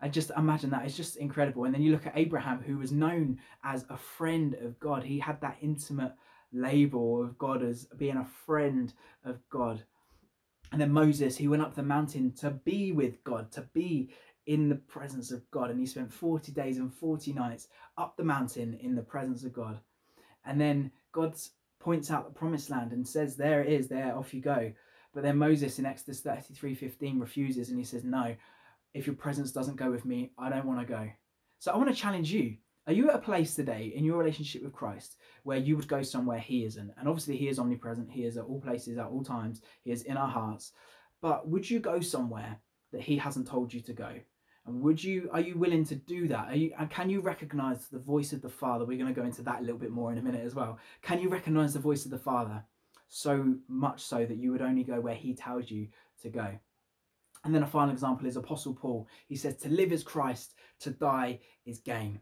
I 0.00 0.08
just 0.08 0.30
imagine 0.36 0.70
that 0.70 0.84
it's 0.84 0.96
just 0.96 1.16
incredible. 1.16 1.64
And 1.64 1.74
then 1.74 1.82
you 1.82 1.92
look 1.92 2.06
at 2.06 2.16
Abraham, 2.16 2.62
who 2.62 2.78
was 2.78 2.92
known 2.92 3.38
as 3.64 3.84
a 3.90 3.96
friend 3.96 4.54
of 4.62 4.78
God. 4.78 5.02
He 5.02 5.18
had 5.18 5.40
that 5.40 5.58
intimate 5.60 6.12
label 6.52 7.22
of 7.22 7.36
God 7.38 7.62
as 7.62 7.86
being 7.96 8.16
a 8.16 8.24
friend 8.46 8.92
of 9.24 9.40
God. 9.50 9.82
And 10.72 10.80
then 10.80 10.92
Moses, 10.92 11.36
he 11.36 11.48
went 11.48 11.62
up 11.62 11.74
the 11.74 11.82
mountain 11.82 12.32
to 12.32 12.50
be 12.50 12.92
with 12.92 13.22
God, 13.24 13.50
to 13.52 13.62
be 13.72 14.10
in 14.46 14.68
the 14.68 14.74
presence 14.76 15.30
of 15.30 15.48
God. 15.50 15.70
And 15.70 15.80
he 15.80 15.86
spent 15.86 16.12
40 16.12 16.52
days 16.52 16.78
and 16.78 16.92
40 16.92 17.32
nights 17.32 17.68
up 17.96 18.16
the 18.16 18.24
mountain 18.24 18.78
in 18.80 18.94
the 18.94 19.02
presence 19.02 19.44
of 19.44 19.52
God. 19.52 19.78
And 20.44 20.60
then 20.60 20.90
God 21.12 21.34
points 21.80 22.10
out 22.10 22.26
the 22.26 22.38
promised 22.38 22.70
land 22.70 22.92
and 22.92 23.06
says, 23.06 23.36
There 23.36 23.62
it 23.62 23.72
is, 23.72 23.88
there, 23.88 24.16
off 24.16 24.34
you 24.34 24.40
go. 24.40 24.72
But 25.14 25.22
then 25.22 25.38
Moses 25.38 25.78
in 25.78 25.86
Exodus 25.86 26.20
33 26.20 26.74
15 26.74 27.18
refuses 27.18 27.70
and 27.70 27.78
he 27.78 27.84
says, 27.84 28.04
No, 28.04 28.36
if 28.94 29.06
your 29.06 29.16
presence 29.16 29.52
doesn't 29.52 29.76
go 29.76 29.90
with 29.90 30.04
me, 30.04 30.32
I 30.38 30.50
don't 30.50 30.66
want 30.66 30.80
to 30.80 30.86
go. 30.86 31.08
So 31.58 31.72
I 31.72 31.76
want 31.76 31.88
to 31.88 31.94
challenge 31.94 32.32
you 32.32 32.56
are 32.88 32.94
you 32.94 33.10
at 33.10 33.16
a 33.16 33.20
place 33.20 33.54
today 33.54 33.92
in 33.94 34.02
your 34.02 34.16
relationship 34.16 34.62
with 34.62 34.72
Christ 34.72 35.16
where 35.42 35.58
you 35.58 35.76
would 35.76 35.86
go 35.86 36.02
somewhere 36.02 36.38
He 36.38 36.64
isn't? 36.64 36.90
And 36.98 37.06
obviously, 37.06 37.36
He 37.36 37.48
is 37.48 37.58
omnipresent, 37.58 38.10
He 38.10 38.24
is 38.24 38.38
at 38.38 38.44
all 38.44 38.62
places, 38.62 38.96
at 38.96 39.06
all 39.06 39.22
times, 39.22 39.60
He 39.84 39.92
is 39.92 40.02
in 40.02 40.16
our 40.16 40.26
hearts. 40.26 40.72
But 41.20 41.46
would 41.48 41.68
you 41.68 41.80
go 41.80 42.00
somewhere 42.00 42.58
that 42.92 43.02
He 43.02 43.18
hasn't 43.18 43.46
told 43.46 43.74
you 43.74 43.80
to 43.82 43.92
go? 43.92 44.10
And 44.66 44.80
would 44.80 45.04
you 45.04 45.28
are 45.32 45.40
you 45.40 45.58
willing 45.58 45.84
to 45.84 45.96
do 45.96 46.28
that? 46.28 46.48
Are 46.48 46.56
you 46.56 46.72
and 46.78 46.90
can 46.90 47.10
you 47.10 47.20
recognize 47.20 47.88
the 47.88 47.98
voice 47.98 48.32
of 48.32 48.40
the 48.40 48.48
Father? 48.48 48.86
We're 48.86 48.98
going 48.98 49.14
to 49.14 49.20
go 49.20 49.26
into 49.26 49.42
that 49.42 49.60
a 49.60 49.62
little 49.62 49.78
bit 49.78 49.90
more 49.90 50.10
in 50.10 50.18
a 50.18 50.22
minute 50.22 50.44
as 50.44 50.54
well. 50.54 50.78
Can 51.02 51.20
you 51.20 51.28
recognize 51.28 51.74
the 51.74 51.80
voice 51.80 52.06
of 52.06 52.10
the 52.10 52.18
Father 52.18 52.64
so 53.08 53.54
much 53.68 54.02
so 54.02 54.24
that 54.24 54.38
you 54.38 54.50
would 54.50 54.62
only 54.62 54.84
go 54.84 54.98
where 55.00 55.14
he 55.14 55.34
tells 55.34 55.70
you 55.70 55.88
to 56.22 56.30
go? 56.30 56.58
And 57.44 57.54
then 57.54 57.62
a 57.62 57.66
final 57.66 57.92
example 57.92 58.26
is 58.26 58.36
Apostle 58.36 58.74
Paul. 58.74 59.08
He 59.26 59.36
says, 59.36 59.56
To 59.58 59.68
live 59.68 59.92
is 59.92 60.02
Christ, 60.02 60.54
to 60.80 60.90
die 60.90 61.40
is 61.64 61.78
gain. 61.80 62.20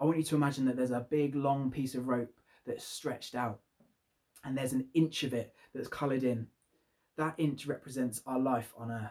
I 0.00 0.04
want 0.04 0.16
you 0.16 0.24
to 0.24 0.34
imagine 0.34 0.64
that 0.64 0.76
there's 0.76 0.92
a 0.92 1.06
big 1.10 1.34
long 1.34 1.70
piece 1.70 1.94
of 1.94 2.08
rope 2.08 2.32
that's 2.66 2.84
stretched 2.84 3.34
out, 3.34 3.60
and 4.44 4.56
there's 4.56 4.72
an 4.72 4.88
inch 4.94 5.24
of 5.24 5.34
it 5.34 5.52
that's 5.74 5.88
coloured 5.88 6.24
in. 6.24 6.46
That 7.18 7.34
inch 7.36 7.66
represents 7.66 8.22
our 8.26 8.38
life 8.38 8.72
on 8.78 8.90
earth. 8.90 9.10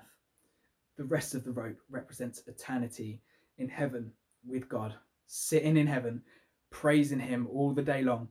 The 0.97 1.03
rest 1.03 1.35
of 1.35 1.43
the 1.43 1.51
rope 1.51 1.77
represents 1.91 2.41
eternity 2.47 3.21
in 3.59 3.69
heaven 3.69 4.11
with 4.47 4.67
God, 4.67 4.95
sitting 5.27 5.77
in 5.77 5.85
heaven, 5.85 6.23
praising 6.71 7.19
Him 7.19 7.47
all 7.53 7.71
the 7.71 7.83
day 7.83 8.01
long. 8.01 8.27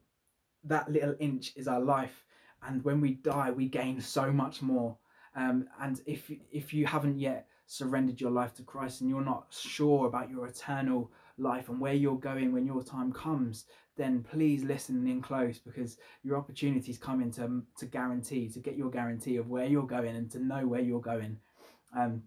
That 0.65 0.91
little 0.91 1.15
inch 1.21 1.53
is 1.55 1.69
our 1.69 1.81
life. 1.81 2.25
And 2.67 2.83
when 2.85 3.01
we 3.01 3.13
die, 3.13 3.53
we 3.53 3.69
gain 3.69 4.01
so 4.01 4.33
much 4.33 4.63
more. 4.63 4.97
Um, 5.37 5.69
and 5.81 6.01
if 6.07 6.29
if 6.51 6.75
you 6.75 6.87
haven't 6.87 7.21
yet 7.21 7.47
surrendered 7.67 8.21
your 8.21 8.33
life 8.33 8.55
to 8.55 8.63
Christ 8.63 9.03
and 9.03 9.11
you're 9.11 9.21
not 9.21 9.47
sure 9.51 10.09
about 10.09 10.31
your 10.31 10.47
eternal 10.47 11.13
life 11.39 11.69
and 11.69 11.81
where 11.81 11.95
you're 11.95 12.19
going 12.19 12.53
when 12.53 12.67
your 12.67 12.83
time 12.83 13.13
comes, 13.13 13.65
then 13.97 14.23
please 14.23 14.63
listen 14.63 15.07
in 15.07 15.23
close 15.23 15.59
because 15.59 15.97
your 16.23 16.37
opportunities 16.37 16.99
come 16.99 17.21
into 17.21 17.63
to 17.79 17.87
guarantee 17.87 18.49
to 18.49 18.61
get 18.61 18.77
your 18.77 18.91
guarantee 18.91 19.37
of 19.37 19.49
where 19.49 19.67
you're 19.67 19.87
going 19.87 20.17
and 20.17 20.31
to 20.31 20.39
know 20.39 20.67
where 20.67 20.81
you're 20.81 21.01
going. 21.01 21.39
Um, 21.97 22.23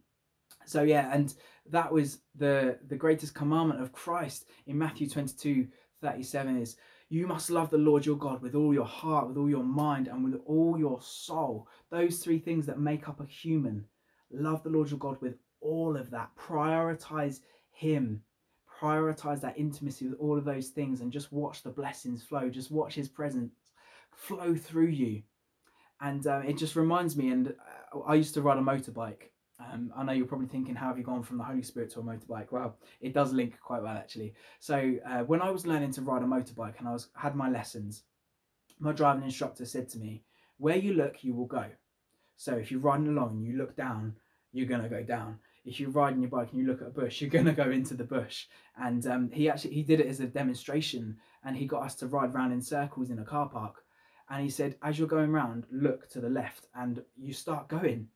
so 0.66 0.84
yeah 0.84 1.10
and 1.14 1.34
that 1.70 1.92
was 1.92 2.20
the 2.36 2.78
the 2.88 2.96
greatest 2.96 3.34
commandment 3.34 3.82
of 3.82 3.92
christ 3.92 4.46
in 4.68 4.78
matthew 4.78 5.10
22 5.10 5.68
37 6.02 6.62
is 6.62 6.78
you 7.10 7.28
must 7.28 7.50
love 7.50 7.70
the 7.70 7.78
lord 7.78 8.06
your 8.06 8.18
god 8.18 8.42
with 8.42 8.56
all 8.56 8.74
your 8.74 8.86
heart 8.86 9.28
with 9.28 9.38
all 9.38 9.50
your 9.50 9.64
mind 9.64 10.08
and 10.08 10.24
with 10.24 10.40
all 10.46 10.78
your 10.78 11.00
soul 11.02 11.68
those 11.90 12.18
three 12.18 12.40
things 12.40 12.66
that 12.66 12.80
make 12.80 13.08
up 13.08 13.20
a 13.20 13.26
human 13.26 13.86
love 14.32 14.64
the 14.64 14.70
lord 14.70 14.90
your 14.90 15.00
god 15.00 15.18
with 15.22 15.36
all 15.62 15.96
of 15.98 16.10
that 16.10 16.30
prioritize 16.36 17.42
him 17.72 18.22
prioritize 18.82 19.42
that 19.42 19.58
intimacy 19.58 20.08
with 20.08 20.20
all 20.20 20.38
of 20.38 20.46
those 20.46 20.70
things 20.70 21.02
and 21.02 21.12
just 21.12 21.32
watch 21.32 21.62
the 21.62 21.70
blessings 21.70 22.24
flow 22.24 22.50
just 22.50 22.72
watch 22.72 22.96
his 22.96 23.08
presence 23.08 23.54
flow 24.16 24.56
through 24.56 24.88
you 24.88 25.22
and 26.02 26.26
uh, 26.26 26.42
it 26.48 26.58
just 26.58 26.76
reminds 26.76 27.16
me 27.16 27.30
and 27.30 27.54
uh, 27.94 28.00
i 28.08 28.16
used 28.16 28.34
to 28.34 28.42
ride 28.42 28.58
a 28.58 28.62
motorbike 28.62 29.32
um, 29.72 29.92
I 29.96 30.04
know 30.04 30.14
you're 30.14 30.26
probably 30.26 30.48
thinking, 30.48 30.76
how 30.76 30.88
have 30.88 30.98
you 30.98 31.04
gone 31.04 31.24
from 31.24 31.38
the 31.38 31.44
Holy 31.44 31.62
Spirit 31.62 31.92
to 31.92 32.00
a 32.00 32.04
motorbike? 32.04 32.52
Well, 32.52 32.78
it 33.00 33.14
does 33.14 33.34
link 33.34 33.60
quite 33.60 33.82
well 33.82 33.98
actually. 33.98 34.34
So 34.60 34.96
uh, 35.08 35.20
when 35.24 35.42
I 35.42 35.52
was 35.52 35.68
learning 35.68 35.92
to 35.94 36.02
ride 36.02 36.24
a 36.24 36.26
motorbike 36.26 36.80
and 36.80 36.88
I 36.88 36.94
was 36.94 37.10
had 37.16 37.36
my 37.36 37.50
lessons, 37.50 38.04
my 38.80 38.92
driving 38.92 39.24
instructor 39.24 39.66
said 39.66 39.90
to 39.90 40.00
me, 40.00 40.24
"Where 40.58 40.78
you 40.78 40.94
look, 40.94 41.24
you 41.24 41.34
will 41.34 41.46
go." 41.46 41.66
So 42.38 42.56
if 42.56 42.72
you're 42.72 42.80
riding 42.80 43.08
along 43.08 43.42
you 43.42 43.58
look 43.58 43.76
down, 43.76 44.16
you're 44.52 44.68
gonna 44.68 44.90
go 44.90 45.04
down. 45.04 45.40
If 45.64 45.80
you're 45.80 45.92
riding 45.92 46.22
your 46.22 46.30
bike 46.30 46.50
and 46.52 46.60
you 46.60 46.68
look 46.68 46.82
at 46.82 46.88
a 46.88 46.92
bush, 46.92 47.22
you're 47.22 47.30
gonna 47.30 47.54
go 47.54 47.70
into 47.70 47.94
the 47.94 48.04
bush. 48.04 48.48
And 48.78 49.06
um, 49.08 49.30
he 49.32 49.50
actually 49.50 49.74
he 49.74 49.84
did 49.84 50.00
it 50.00 50.08
as 50.08 50.20
a 50.20 50.28
demonstration, 50.28 51.18
and 51.44 51.56
he 51.56 51.66
got 51.66 51.84
us 51.84 51.96
to 51.96 52.08
ride 52.08 52.34
around 52.34 52.52
in 52.52 52.62
circles 52.62 53.10
in 53.10 53.20
a 53.20 53.26
car 53.26 53.50
park. 53.50 53.84
And 54.30 54.44
he 54.44 54.50
said, 54.50 54.78
as 54.82 54.98
you're 54.98 55.08
going 55.08 55.32
round, 55.32 55.66
look 55.72 56.10
to 56.12 56.22
the 56.22 56.30
left, 56.30 56.68
and 56.74 57.04
you 57.18 57.34
start 57.34 57.68
going 57.68 58.08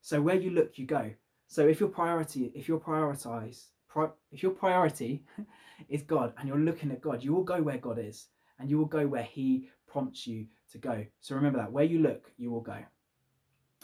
so 0.00 0.20
where 0.20 0.36
you 0.36 0.50
look, 0.50 0.78
you 0.78 0.86
go. 0.86 1.12
So 1.46 1.66
if 1.66 1.80
your 1.80 1.88
priority, 1.88 2.52
if 2.54 2.68
your 2.68 2.80
prioritize, 2.80 3.66
pri- 3.88 4.10
if 4.30 4.42
your 4.42 4.52
priority 4.52 5.24
is 5.88 6.02
God 6.02 6.32
and 6.38 6.48
you're 6.48 6.58
looking 6.58 6.90
at 6.90 7.00
God, 7.00 7.22
you 7.22 7.34
will 7.34 7.44
go 7.44 7.60
where 7.60 7.78
God 7.78 7.98
is 7.98 8.28
and 8.58 8.70
you 8.70 8.78
will 8.78 8.86
go 8.86 9.06
where 9.06 9.22
He 9.22 9.68
prompts 9.86 10.26
you 10.26 10.46
to 10.72 10.78
go. 10.78 11.04
So 11.20 11.34
remember 11.34 11.58
that 11.58 11.72
where 11.72 11.84
you 11.84 11.98
look, 11.98 12.30
you 12.36 12.50
will 12.50 12.60
go. 12.60 12.78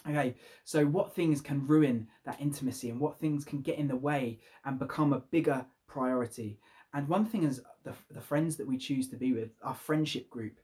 Okay, 0.09 0.37
so 0.65 0.87
what 0.87 1.15
things 1.15 1.41
can 1.41 1.67
ruin 1.67 2.07
that 2.25 2.41
intimacy 2.41 2.91
and 2.91 3.01
what 3.01 3.19
things 3.19 3.45
can 3.45 3.61
get 3.61 3.79
in 3.79 3.89
the 3.89 3.97
way 3.97 4.39
and 4.65 4.79
become 4.79 5.13
a 5.13 5.21
bigger 5.33 5.67
priority? 5.89 6.61
And 6.95 7.09
one 7.09 7.27
thing 7.27 7.43
is 7.43 7.61
the, 7.83 7.93
the 8.13 8.21
friends 8.21 8.57
that 8.57 8.67
we 8.67 8.79
choose 8.79 9.09
to 9.09 9.17
be 9.17 9.33
with, 9.33 9.51
our 9.63 9.75
friendship 9.75 10.31
group, 10.31 10.61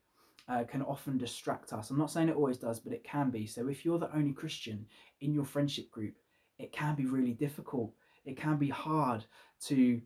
uh, 0.49 0.65
can 0.65 0.83
often 0.83 1.19
distract 1.19 1.73
us. 1.73 1.91
I'm 1.91 1.99
not 1.99 2.11
saying 2.11 2.29
it 2.29 2.37
always 2.37 2.59
does, 2.59 2.81
but 2.81 2.93
it 2.93 3.05
can 3.05 3.31
be. 3.31 3.47
So 3.47 3.69
if 3.69 3.85
you're 3.85 3.99
the 3.99 4.15
only 4.15 4.33
Christian 4.33 4.87
in 5.21 5.33
your 5.35 5.45
friendship 5.45 5.91
group, 5.91 6.15
it 6.59 6.73
can 6.73 6.95
be 6.95 7.07
really 7.07 7.33
difficult. 7.33 7.93
It 8.25 8.37
can 8.37 8.57
be 8.57 8.69
hard 8.69 9.25
to 9.67 10.01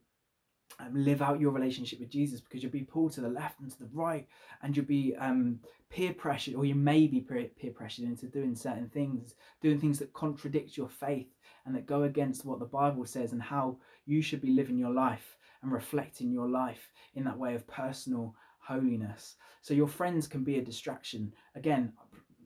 um, 0.78 0.90
live 0.92 1.22
out 1.22 1.40
your 1.40 1.52
relationship 1.52 2.00
with 2.00 2.10
Jesus 2.10 2.40
because 2.40 2.62
you'll 2.62 2.72
be 2.72 2.82
pulled 2.82 3.12
to 3.12 3.20
the 3.20 3.28
left 3.28 3.60
and 3.60 3.70
to 3.70 3.78
the 3.78 3.88
right, 3.92 4.26
and 4.62 4.76
you'll 4.76 4.86
be 4.86 5.14
um, 5.16 5.58
peer 5.90 6.12
pressured, 6.12 6.54
or 6.54 6.64
you 6.64 6.74
may 6.74 7.06
be 7.06 7.20
peer, 7.20 7.48
peer 7.58 7.70
pressured 7.70 8.04
into 8.04 8.26
doing 8.26 8.54
certain 8.54 8.88
things, 8.88 9.34
doing 9.62 9.80
things 9.80 9.98
that 9.98 10.12
contradict 10.12 10.76
your 10.76 10.88
faith 10.88 11.28
and 11.64 11.74
that 11.74 11.86
go 11.86 12.04
against 12.04 12.44
what 12.44 12.58
the 12.58 12.64
Bible 12.64 13.04
says 13.04 13.32
and 13.32 13.42
how 13.42 13.76
you 14.04 14.22
should 14.22 14.40
be 14.40 14.50
living 14.50 14.78
your 14.78 14.92
life 14.92 15.36
and 15.62 15.72
reflecting 15.72 16.30
your 16.30 16.48
life 16.48 16.90
in 17.14 17.24
that 17.24 17.38
way 17.38 17.54
of 17.54 17.66
personal 17.66 18.34
holiness. 18.58 19.36
So 19.62 19.74
your 19.74 19.88
friends 19.88 20.26
can 20.26 20.44
be 20.44 20.58
a 20.58 20.64
distraction. 20.64 21.32
Again, 21.54 21.92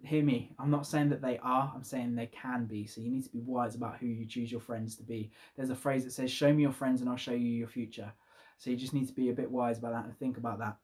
hear 0.04 0.22
me. 0.22 0.52
I'm 0.58 0.70
not 0.70 0.86
saying 0.86 1.10
that 1.10 1.22
they 1.22 1.38
are, 1.42 1.72
I'm 1.74 1.84
saying 1.84 2.14
they 2.14 2.26
can 2.26 2.66
be. 2.66 2.86
So 2.86 3.00
you 3.00 3.10
need 3.10 3.24
to 3.24 3.30
be 3.30 3.40
wise 3.40 3.74
about 3.74 3.98
who 3.98 4.06
you 4.06 4.26
choose 4.26 4.50
your 4.50 4.60
friends 4.60 4.96
to 4.96 5.02
be. 5.02 5.30
There's 5.56 5.70
a 5.70 5.76
phrase 5.76 6.04
that 6.04 6.12
says, 6.12 6.30
Show 6.30 6.52
me 6.52 6.62
your 6.62 6.72
friends 6.72 7.00
and 7.00 7.10
I'll 7.10 7.16
show 7.16 7.32
you 7.32 7.48
your 7.48 7.68
future. 7.68 8.12
So 8.58 8.70
you 8.70 8.76
just 8.76 8.94
need 8.94 9.08
to 9.08 9.14
be 9.14 9.30
a 9.30 9.34
bit 9.34 9.50
wise 9.50 9.78
about 9.78 9.92
that 9.92 10.04
and 10.04 10.18
think 10.18 10.36
about 10.36 10.58
that. 10.58 10.76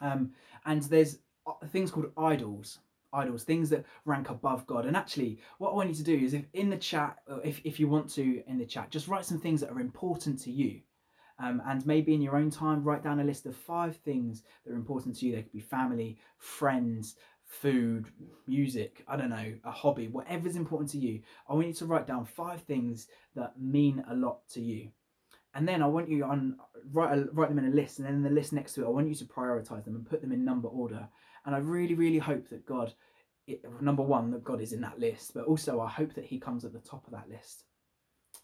Um, 0.00 0.32
and 0.64 0.82
there's 0.84 1.18
uh, 1.46 1.52
things 1.68 1.90
called 1.90 2.12
idols. 2.16 2.78
Idols, 3.12 3.42
things 3.42 3.70
that 3.70 3.84
rank 4.04 4.30
above 4.30 4.66
God. 4.68 4.86
And 4.86 4.96
actually, 4.96 5.40
what 5.58 5.70
I 5.70 5.74
want 5.74 5.88
you 5.88 5.96
to 5.96 6.04
do 6.04 6.14
is, 6.16 6.32
if 6.32 6.44
in 6.52 6.70
the 6.70 6.76
chat, 6.76 7.18
if, 7.42 7.60
if 7.64 7.80
you 7.80 7.88
want 7.88 8.08
to 8.10 8.42
in 8.46 8.56
the 8.56 8.64
chat, 8.64 8.90
just 8.90 9.08
write 9.08 9.24
some 9.24 9.40
things 9.40 9.60
that 9.60 9.70
are 9.70 9.80
important 9.80 10.40
to 10.42 10.52
you. 10.52 10.80
Um, 11.40 11.60
and 11.66 11.84
maybe 11.86 12.14
in 12.14 12.20
your 12.20 12.36
own 12.36 12.50
time, 12.50 12.84
write 12.84 13.02
down 13.02 13.18
a 13.18 13.24
list 13.24 13.46
of 13.46 13.56
five 13.56 13.96
things 13.96 14.42
that 14.64 14.72
are 14.72 14.76
important 14.76 15.16
to 15.16 15.26
you. 15.26 15.34
They 15.34 15.42
could 15.42 15.52
be 15.52 15.60
family, 15.60 16.18
friends, 16.38 17.16
food, 17.50 18.06
music, 18.46 19.04
I 19.08 19.16
don't 19.16 19.28
know, 19.28 19.52
a 19.64 19.72
hobby, 19.72 20.06
whatever's 20.06 20.54
important 20.54 20.88
to 20.90 20.98
you. 20.98 21.20
I 21.48 21.54
want 21.54 21.66
you 21.66 21.74
to 21.74 21.86
write 21.86 22.06
down 22.06 22.24
five 22.24 22.62
things 22.62 23.08
that 23.34 23.60
mean 23.60 24.04
a 24.08 24.14
lot 24.14 24.48
to 24.50 24.60
you. 24.60 24.90
And 25.52 25.66
then 25.66 25.82
I 25.82 25.86
want 25.86 26.08
you 26.08 26.24
on 26.24 26.56
write 26.92 27.18
a, 27.18 27.28
write 27.32 27.48
them 27.48 27.58
in 27.58 27.72
a 27.72 27.74
list, 27.74 27.98
and 27.98 28.06
then 28.06 28.22
the 28.22 28.30
list 28.30 28.52
next 28.52 28.74
to 28.74 28.84
it, 28.84 28.86
I 28.86 28.90
want 28.90 29.08
you 29.08 29.16
to 29.16 29.24
prioritize 29.24 29.84
them 29.84 29.96
and 29.96 30.08
put 30.08 30.20
them 30.20 30.30
in 30.30 30.44
number 30.44 30.68
order. 30.68 31.08
And 31.44 31.54
I 31.54 31.58
really, 31.58 31.94
really 31.94 32.18
hope 32.18 32.48
that 32.50 32.64
God, 32.64 32.94
it, 33.48 33.62
number 33.82 34.02
one, 34.02 34.30
that 34.30 34.44
God 34.44 34.60
is 34.60 34.72
in 34.72 34.80
that 34.82 35.00
list, 35.00 35.34
but 35.34 35.44
also 35.46 35.80
I 35.80 35.88
hope 35.88 36.14
that 36.14 36.26
He 36.26 36.38
comes 36.38 36.64
at 36.64 36.72
the 36.72 36.78
top 36.78 37.04
of 37.06 37.12
that 37.12 37.28
list 37.28 37.64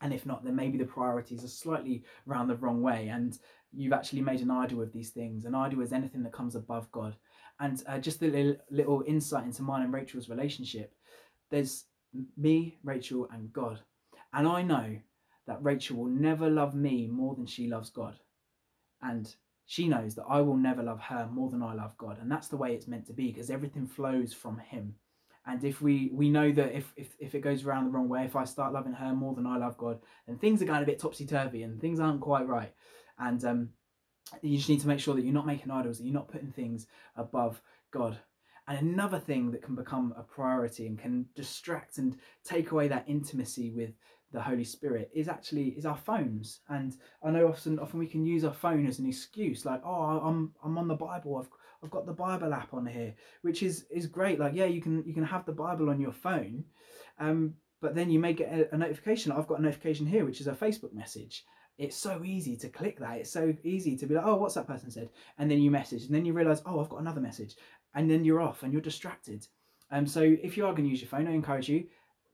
and 0.02 0.12
if 0.12 0.26
not 0.26 0.44
then 0.44 0.54
maybe 0.54 0.76
the 0.76 0.84
priorities 0.84 1.44
are 1.44 1.48
slightly 1.48 2.04
round 2.26 2.50
the 2.50 2.56
wrong 2.56 2.82
way 2.82 3.08
and 3.08 3.38
you've 3.72 3.92
actually 3.92 4.20
made 4.20 4.40
an 4.40 4.50
idol 4.50 4.82
of 4.82 4.92
these 4.92 5.10
things 5.10 5.44
an 5.44 5.54
idol 5.54 5.80
is 5.80 5.92
anything 5.92 6.22
that 6.22 6.32
comes 6.32 6.54
above 6.54 6.90
god 6.92 7.16
and 7.60 7.82
uh, 7.86 7.98
just 7.98 8.22
a 8.22 8.26
little, 8.26 8.56
little 8.70 9.04
insight 9.06 9.44
into 9.44 9.62
mine 9.62 9.82
and 9.82 9.92
rachel's 9.92 10.28
relationship 10.28 10.92
there's 11.50 11.84
me 12.36 12.78
rachel 12.82 13.28
and 13.32 13.52
god. 13.52 13.80
And 14.32 14.46
i 14.46 14.62
know 14.62 14.96
that 15.46 15.62
rachel 15.62 15.98
will 15.98 16.06
never 16.06 16.50
love 16.50 16.74
me 16.74 17.06
more 17.06 17.34
than 17.34 17.46
she 17.46 17.68
loves 17.68 17.90
god. 17.90 18.16
And 19.02 19.32
she 19.66 19.88
knows 19.88 20.14
that 20.14 20.24
i 20.28 20.40
will 20.40 20.56
never 20.56 20.82
love 20.82 21.00
her 21.00 21.28
more 21.30 21.50
than 21.50 21.62
i 21.62 21.74
love 21.74 21.96
god. 21.98 22.18
And 22.20 22.30
that's 22.30 22.48
the 22.48 22.56
way 22.56 22.74
it's 22.74 22.88
meant 22.88 23.06
to 23.06 23.12
be 23.12 23.28
because 23.28 23.50
everything 23.50 23.86
flows 23.86 24.32
from 24.32 24.58
him. 24.58 24.94
And 25.46 25.62
if 25.62 25.80
we 25.80 26.10
we 26.12 26.28
know 26.28 26.50
that 26.52 26.76
if, 26.76 26.92
if 26.96 27.14
if 27.20 27.34
it 27.34 27.40
goes 27.40 27.64
around 27.64 27.84
the 27.84 27.90
wrong 27.90 28.08
way 28.08 28.24
if 28.24 28.36
i 28.36 28.44
start 28.44 28.72
loving 28.72 28.94
her 28.94 29.14
more 29.14 29.34
than 29.34 29.46
i 29.46 29.56
love 29.56 29.78
god 29.78 30.00
then 30.26 30.38
things 30.38 30.60
are 30.60 30.64
going 30.66 30.82
a 30.82 30.86
bit 30.86 30.98
topsy-turvy 30.98 31.62
and 31.62 31.80
things 31.80 32.00
aren't 32.00 32.20
quite 32.20 32.46
right. 32.48 32.72
And 33.18 33.42
um, 33.44 33.68
you 34.42 34.56
just 34.56 34.68
need 34.68 34.80
to 34.80 34.88
make 34.88 35.00
sure 35.00 35.14
that 35.14 35.24
you're 35.24 35.34
not 35.34 35.46
making 35.46 35.70
idols 35.70 35.98
that 35.98 36.04
you're 36.04 36.14
not 36.14 36.28
putting 36.28 36.52
things 36.52 36.86
above 37.16 37.60
god 37.90 38.18
and 38.68 38.78
another 38.78 39.20
thing 39.20 39.52
that 39.52 39.62
can 39.62 39.76
become 39.76 40.12
a 40.16 40.22
priority 40.22 40.86
and 40.86 40.98
can 40.98 41.26
distract 41.36 41.98
and 41.98 42.16
take 42.44 42.72
away 42.72 42.88
that 42.88 43.04
intimacy 43.06 43.70
with 43.70 43.90
the 44.32 44.40
Holy 44.40 44.64
Spirit 44.64 45.10
is 45.14 45.28
actually 45.28 45.68
is 45.68 45.86
our 45.86 45.96
phones. 45.96 46.60
And 46.68 46.96
I 47.22 47.30
know 47.30 47.48
often 47.48 47.78
often 47.78 47.98
we 47.98 48.08
can 48.08 48.26
use 48.26 48.44
our 48.44 48.52
phone 48.52 48.86
as 48.86 48.98
an 48.98 49.06
excuse, 49.06 49.64
like, 49.64 49.82
oh, 49.84 50.20
I'm 50.22 50.52
I'm 50.64 50.78
on 50.78 50.88
the 50.88 50.94
Bible, 50.94 51.36
I've 51.36 51.48
I've 51.82 51.90
got 51.90 52.06
the 52.06 52.12
Bible 52.12 52.52
app 52.52 52.74
on 52.74 52.86
here, 52.86 53.14
which 53.42 53.62
is 53.62 53.86
is 53.90 54.06
great. 54.06 54.40
Like, 54.40 54.54
yeah, 54.54 54.64
you 54.64 54.82
can 54.82 55.04
you 55.06 55.14
can 55.14 55.24
have 55.24 55.46
the 55.46 55.52
Bible 55.52 55.88
on 55.88 56.00
your 56.00 56.12
phone, 56.12 56.64
um, 57.18 57.54
but 57.80 57.94
then 57.94 58.10
you 58.10 58.18
may 58.18 58.32
get 58.32 58.52
a, 58.52 58.74
a 58.74 58.78
notification. 58.78 59.30
I've 59.30 59.46
got 59.46 59.60
a 59.60 59.62
notification 59.62 60.06
here, 60.06 60.24
which 60.24 60.40
is 60.40 60.48
a 60.48 60.52
Facebook 60.52 60.92
message. 60.92 61.44
It's 61.78 61.96
so 61.96 62.22
easy 62.24 62.56
to 62.56 62.68
click 62.68 62.98
that. 63.00 63.18
It's 63.18 63.30
so 63.30 63.54
easy 63.62 63.96
to 63.96 64.06
be 64.06 64.14
like, 64.14 64.24
oh, 64.26 64.36
what's 64.36 64.54
that 64.54 64.66
person 64.66 64.90
said? 64.90 65.10
And 65.38 65.50
then 65.50 65.58
you 65.58 65.70
message, 65.70 66.04
and 66.04 66.14
then 66.14 66.24
you 66.24 66.32
realize, 66.32 66.62
oh, 66.64 66.80
I've 66.80 66.88
got 66.88 67.00
another 67.00 67.20
message, 67.20 67.56
and 67.94 68.10
then 68.10 68.24
you're 68.24 68.40
off 68.40 68.62
and 68.62 68.72
you're 68.72 68.82
distracted. 68.82 69.46
Um, 69.90 70.06
so 70.06 70.20
if 70.20 70.56
you 70.56 70.66
are 70.66 70.72
going 70.72 70.84
to 70.84 70.90
use 70.90 71.00
your 71.00 71.08
phone, 71.08 71.28
I 71.28 71.32
encourage 71.32 71.68
you 71.68 71.86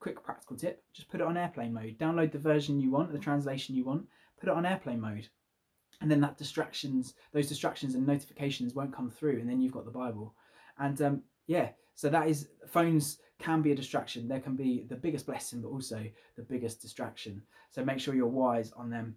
quick 0.03 0.23
practical 0.25 0.57
tip 0.57 0.83
just 0.93 1.09
put 1.09 1.21
it 1.21 1.27
on 1.27 1.37
airplane 1.37 1.73
mode. 1.73 1.97
Download 1.97 2.33
the 2.33 2.39
version 2.39 2.81
you 2.81 2.91
want, 2.91 3.13
the 3.13 3.19
translation 3.19 3.77
you 3.77 3.85
want, 3.85 4.05
put 4.41 4.49
it 4.49 4.55
on 4.55 4.67
airplane 4.67 5.01
mode. 5.01 5.29
And 6.01 6.11
then 6.11 6.21
that 6.23 6.37
distractions, 6.37 7.15
those 7.33 7.49
distractions 7.49 7.95
and 7.95 8.05
notifications 8.05 8.75
won't 8.75 8.95
come 8.95 9.09
through, 9.09 9.39
and 9.39 9.49
then 9.49 9.61
you've 9.61 9.73
got 9.73 9.85
the 9.85 9.93
Bible. 9.93 10.35
And 10.79 11.01
um, 11.01 11.23
yeah, 11.47 11.69
so 11.95 12.09
that 12.09 12.29
is 12.29 12.49
phones 12.67 13.19
can 13.39 13.63
be 13.63 13.71
a 13.71 13.77
distraction. 13.77 14.27
There 14.27 14.41
can 14.41 14.57
be 14.57 14.85
the 14.89 14.97
biggest 14.97 15.27
blessing, 15.27 15.63
but 15.63 15.69
also 15.69 16.05
the 16.37 16.43
biggest 16.43 16.83
distraction. 16.83 17.41
So 17.71 17.85
make 17.85 18.01
sure 18.01 18.15
you're 18.15 18.27
wise 18.27 18.73
on 18.73 18.91
them. 18.91 19.17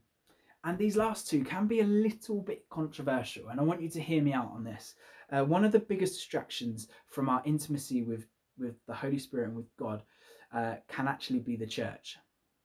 And 0.66 0.80
these 0.80 0.98
last 0.98 1.30
two 1.30 1.44
can 1.44 1.68
be 1.68 1.82
a 1.82 1.86
little 1.86 2.42
bit 2.42 2.66
controversial, 2.72 3.50
and 3.50 3.60
I 3.60 3.64
want 3.64 3.84
you 3.84 3.90
to 3.90 4.02
hear 4.02 4.22
me 4.22 4.34
out 4.34 4.52
on 4.52 4.64
this. 4.64 4.96
Uh, 5.32 5.46
one 5.46 5.64
of 5.64 5.72
the 5.72 5.80
biggest 5.80 6.16
distractions 6.16 6.88
from 7.08 7.30
our 7.30 7.42
intimacy 7.46 8.02
with, 8.02 8.26
with 8.58 8.76
the 8.88 8.94
Holy 8.94 9.20
Spirit 9.20 9.50
and 9.50 9.56
with 9.56 9.76
God 9.78 10.02
uh, 10.52 10.76
can 10.88 11.08
actually 11.08 11.40
be 11.40 11.56
the 11.56 11.68
church 11.68 12.18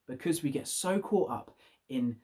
because 0.09 0.42
we 0.42 0.50
get 0.50 0.66
so 0.66 0.99
caught 0.99 1.30
up 1.30 1.54
in 1.90 2.16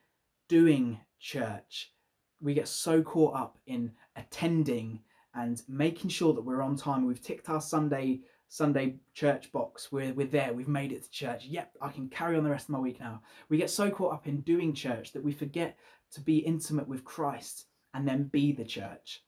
doing 0.49 0.99
church, 1.19 1.93
we 2.41 2.55
get 2.55 2.67
so 2.67 3.03
caught 3.03 3.35
up 3.35 3.59
in 3.67 3.91
attending 4.15 4.99
and 5.35 5.61
making 5.67 6.09
sure 6.09 6.33
that 6.33 6.43
we're 6.43 6.61
on 6.61 6.75
time. 6.75 7.05
We've 7.05 7.21
ticked 7.21 7.49
our 7.49 7.61
Sunday 7.61 8.21
Sunday 8.49 8.95
church 9.13 9.51
box. 9.51 9.91
We're, 9.91 10.13
we're 10.13 10.27
there. 10.27 10.53
We've 10.53 10.67
made 10.67 10.91
it 10.91 11.03
to 11.03 11.11
church. 11.11 11.45
Yep, 11.45 11.73
I 11.81 11.89
can 11.89 12.09
carry 12.09 12.37
on 12.37 12.43
the 12.43 12.49
rest 12.49 12.69
of 12.69 12.73
my 12.73 12.79
week 12.79 12.99
now. 12.99 13.21
We 13.49 13.57
get 13.57 13.69
so 13.69 13.89
caught 13.89 14.13
up 14.13 14.27
in 14.27 14.41
doing 14.41 14.73
church 14.73 15.13
that 15.13 15.23
we 15.23 15.31
forget 15.31 15.77
to 16.11 16.21
be 16.21 16.37
intimate 16.37 16.87
with 16.87 17.03
Christ 17.03 17.65
and 17.93 18.07
then 18.07 18.23
be 18.25 18.51
the 18.51 18.65
church. 18.65 19.23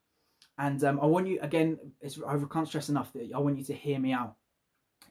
And 0.57 0.83
um, 0.83 0.99
I 1.01 1.05
want 1.05 1.27
you, 1.27 1.39
again, 1.41 1.77
I 2.03 2.37
can't 2.51 2.67
stress 2.67 2.89
enough 2.89 3.13
that 3.13 3.31
I 3.33 3.39
want 3.39 3.57
you 3.57 3.65
to 3.65 3.73
hear 3.73 3.99
me 3.99 4.11
out 4.11 4.35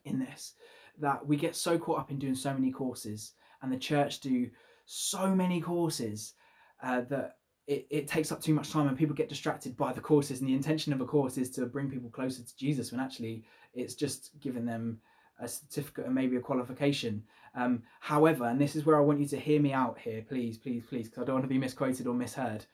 in 0.04 0.18
this 0.18 0.54
that 1.00 1.26
we 1.26 1.36
get 1.36 1.54
so 1.54 1.78
caught 1.78 1.98
up 1.98 2.10
in 2.10 2.18
doing 2.18 2.34
so 2.34 2.52
many 2.52 2.70
courses 2.70 3.32
and 3.62 3.72
the 3.72 3.78
church 3.78 4.20
do 4.20 4.50
so 4.84 5.34
many 5.34 5.60
courses 5.60 6.34
uh, 6.82 7.02
that 7.02 7.36
it, 7.68 7.86
it 7.90 8.08
takes 8.08 8.32
up 8.32 8.40
too 8.40 8.54
much 8.54 8.70
time 8.70 8.88
and 8.88 8.96
people 8.96 9.14
get 9.14 9.28
distracted 9.28 9.76
by 9.76 9.92
the 9.92 10.00
courses 10.00 10.40
and 10.40 10.48
the 10.48 10.54
intention 10.54 10.92
of 10.92 11.02
a 11.02 11.04
course 11.04 11.36
is 11.36 11.50
to 11.50 11.66
bring 11.66 11.90
people 11.90 12.08
closer 12.08 12.42
to 12.42 12.56
jesus 12.56 12.90
when 12.90 13.00
actually 13.00 13.44
it's 13.74 13.94
just 13.94 14.30
giving 14.40 14.64
them 14.64 14.98
a 15.40 15.46
certificate 15.46 16.06
and 16.06 16.14
maybe 16.14 16.34
a 16.34 16.40
qualification. 16.40 17.22
Um, 17.54 17.82
however 18.00 18.46
and 18.46 18.60
this 18.60 18.74
is 18.74 18.84
where 18.84 18.96
i 18.96 19.00
want 19.00 19.20
you 19.20 19.26
to 19.28 19.38
hear 19.38 19.60
me 19.60 19.72
out 19.72 19.98
here 19.98 20.24
please 20.26 20.58
please 20.58 20.82
please 20.88 21.08
because 21.08 21.22
i 21.22 21.24
don't 21.24 21.36
want 21.36 21.44
to 21.44 21.48
be 21.48 21.58
misquoted 21.58 22.06
or 22.06 22.14
misheard. 22.14 22.64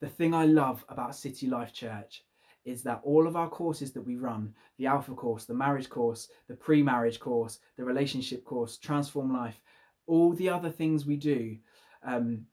The 0.00 0.08
thing 0.08 0.34
i 0.34 0.44
love 0.44 0.84
about 0.88 1.14
city 1.14 1.46
life 1.46 1.72
church 1.72 2.24
is 2.64 2.82
that 2.82 3.00
all 3.04 3.26
of 3.26 3.36
our 3.36 3.48
courses 3.48 3.92
that 3.92 4.06
we 4.06 4.16
run 4.16 4.52
the 4.78 4.86
alpha 4.86 5.14
course 5.14 5.44
the 5.44 5.54
marriage 5.54 5.88
course 5.88 6.28
the 6.48 6.54
pre-marriage 6.54 7.20
course 7.20 7.60
the 7.76 7.84
relationship 7.84 8.44
course 8.44 8.78
transform 8.78 9.32
life 9.32 9.60
all 10.06 10.32
the 10.32 10.48
other 10.48 10.70
things 10.70 11.06
we 11.06 11.16
do 11.16 11.56
um, 12.04 12.46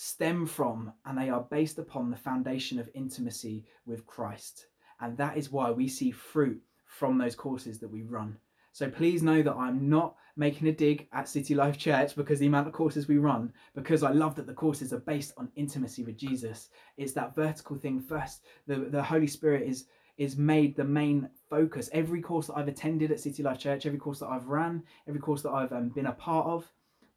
stem 0.00 0.46
from 0.46 0.92
and 1.06 1.18
they 1.18 1.28
are 1.28 1.44
based 1.50 1.76
upon 1.76 2.08
the 2.08 2.16
foundation 2.16 2.78
of 2.78 2.88
intimacy 2.94 3.64
with 3.84 4.06
Christ. 4.06 4.66
And 5.00 5.16
that 5.16 5.36
is 5.36 5.50
why 5.50 5.72
we 5.72 5.88
see 5.88 6.12
fruit 6.12 6.62
from 6.86 7.18
those 7.18 7.34
courses 7.34 7.80
that 7.80 7.90
we 7.90 8.02
run. 8.02 8.36
So 8.70 8.88
please 8.88 9.24
know 9.24 9.42
that 9.42 9.56
I'm 9.56 9.88
not 9.88 10.14
making 10.36 10.68
a 10.68 10.72
dig 10.72 11.08
at 11.12 11.28
City 11.28 11.56
Life 11.56 11.78
Church 11.78 12.14
because 12.14 12.38
the 12.38 12.46
amount 12.46 12.68
of 12.68 12.74
courses 12.74 13.08
we 13.08 13.16
run, 13.16 13.52
because 13.74 14.04
I 14.04 14.12
love 14.12 14.36
that 14.36 14.46
the 14.46 14.52
courses 14.52 14.92
are 14.92 15.00
based 15.00 15.32
on 15.36 15.50
intimacy 15.56 16.04
with 16.04 16.16
Jesus. 16.16 16.68
It's 16.96 17.12
that 17.14 17.34
vertical 17.34 17.76
thing 17.76 18.00
first. 18.00 18.44
The, 18.68 18.76
the 18.76 19.02
Holy 19.02 19.26
Spirit 19.26 19.68
is 19.68 19.86
is 20.16 20.36
made 20.36 20.76
the 20.76 20.84
main 20.84 21.28
focus. 21.50 21.90
Every 21.92 22.20
course 22.20 22.46
that 22.48 22.56
I've 22.56 22.68
attended 22.68 23.10
at 23.10 23.20
City 23.20 23.42
Life 23.42 23.58
Church, 23.58 23.86
every 23.86 23.98
course 23.98 24.20
that 24.20 24.28
I've 24.28 24.46
ran, 24.46 24.82
every 25.08 25.20
course 25.20 25.42
that 25.42 25.50
I've 25.50 25.72
um, 25.72 25.88
been 25.90 26.06
a 26.06 26.12
part 26.12 26.46
of, 26.46 26.68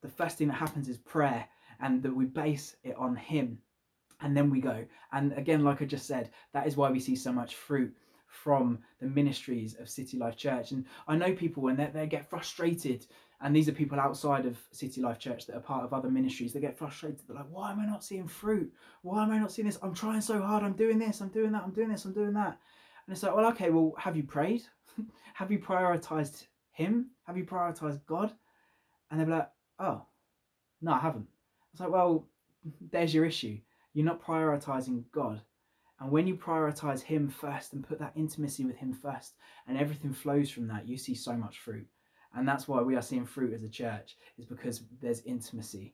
the 0.01 0.09
first 0.09 0.37
thing 0.37 0.47
that 0.47 0.55
happens 0.55 0.87
is 0.87 0.97
prayer 0.97 1.47
and 1.81 2.01
that 2.03 2.15
we 2.15 2.25
base 2.25 2.75
it 2.83 2.95
on 2.97 3.15
Him. 3.15 3.59
And 4.21 4.37
then 4.37 4.49
we 4.49 4.61
go. 4.61 4.85
And 5.11 5.33
again, 5.33 5.63
like 5.63 5.81
I 5.81 5.85
just 5.85 6.05
said, 6.05 6.29
that 6.53 6.67
is 6.67 6.77
why 6.77 6.91
we 6.91 6.99
see 6.99 7.15
so 7.15 7.31
much 7.31 7.55
fruit 7.55 7.93
from 8.31 8.79
the 8.99 9.07
ministries 9.07 9.75
of 9.75 9.89
City 9.89 10.17
Life 10.17 10.37
Church. 10.37 10.71
And 10.71 10.85
I 11.07 11.15
know 11.15 11.33
people 11.33 11.63
when 11.63 11.75
they, 11.75 12.07
get 12.07 12.29
frustrated, 12.29 13.05
and 13.41 13.55
these 13.55 13.67
are 13.67 13.73
people 13.73 13.99
outside 13.99 14.45
of 14.45 14.57
City 14.71 15.01
Life 15.01 15.19
Church 15.19 15.45
that 15.47 15.55
are 15.55 15.61
part 15.61 15.83
of 15.83 15.93
other 15.93 16.09
ministries, 16.09 16.53
they 16.53 16.61
get 16.61 16.77
frustrated. 16.77 17.21
They're 17.27 17.35
like, 17.35 17.49
why 17.51 17.71
am 17.71 17.79
I 17.79 17.85
not 17.85 18.03
seeing 18.03 18.27
fruit? 18.27 18.71
Why 19.01 19.23
am 19.23 19.31
I 19.31 19.39
not 19.39 19.51
seeing 19.51 19.67
this? 19.67 19.79
I'm 19.81 19.93
trying 19.93 20.21
so 20.21 20.41
hard. 20.41 20.63
I'm 20.63 20.73
doing 20.73 20.97
this. 20.97 21.19
I'm 21.19 21.29
doing 21.29 21.51
that. 21.51 21.63
I'm 21.63 21.73
doing 21.73 21.89
this. 21.89 22.05
I'm 22.05 22.13
doing 22.13 22.33
that. 22.33 22.57
And 23.05 23.13
it's 23.13 23.23
like, 23.23 23.35
well, 23.35 23.47
okay, 23.47 23.69
well, 23.69 23.93
have 23.97 24.15
you 24.15 24.23
prayed? 24.23 24.63
have 25.33 25.51
you 25.51 25.59
prioritized 25.59 26.45
Him? 26.71 27.07
Have 27.25 27.37
you 27.37 27.43
prioritized 27.43 28.05
God? 28.05 28.33
And 29.09 29.19
they're 29.19 29.27
like, 29.27 29.49
oh, 29.79 30.05
no, 30.81 30.93
I 30.93 30.99
haven't. 30.99 31.27
It's 31.71 31.79
like, 31.79 31.91
well, 31.91 32.27
there's 32.91 33.13
your 33.13 33.25
issue. 33.25 33.59
You're 33.93 34.05
not 34.05 34.23
prioritizing 34.23 35.03
God. 35.11 35.41
And 35.99 36.11
when 36.11 36.27
you 36.27 36.35
prioritize 36.35 37.01
Him 37.01 37.29
first 37.29 37.73
and 37.73 37.87
put 37.87 37.99
that 37.99 38.13
intimacy 38.15 38.65
with 38.65 38.77
Him 38.77 38.93
first, 38.93 39.35
and 39.67 39.77
everything 39.77 40.13
flows 40.13 40.49
from 40.49 40.67
that, 40.67 40.87
you 40.87 40.97
see 40.97 41.15
so 41.15 41.33
much 41.33 41.59
fruit. 41.59 41.87
And 42.33 42.47
that's 42.47 42.67
why 42.67 42.81
we 42.81 42.95
are 42.95 43.01
seeing 43.01 43.25
fruit 43.25 43.53
as 43.53 43.63
a 43.63 43.69
church, 43.69 44.17
is 44.37 44.45
because 44.45 44.83
there's 45.01 45.21
intimacy. 45.21 45.93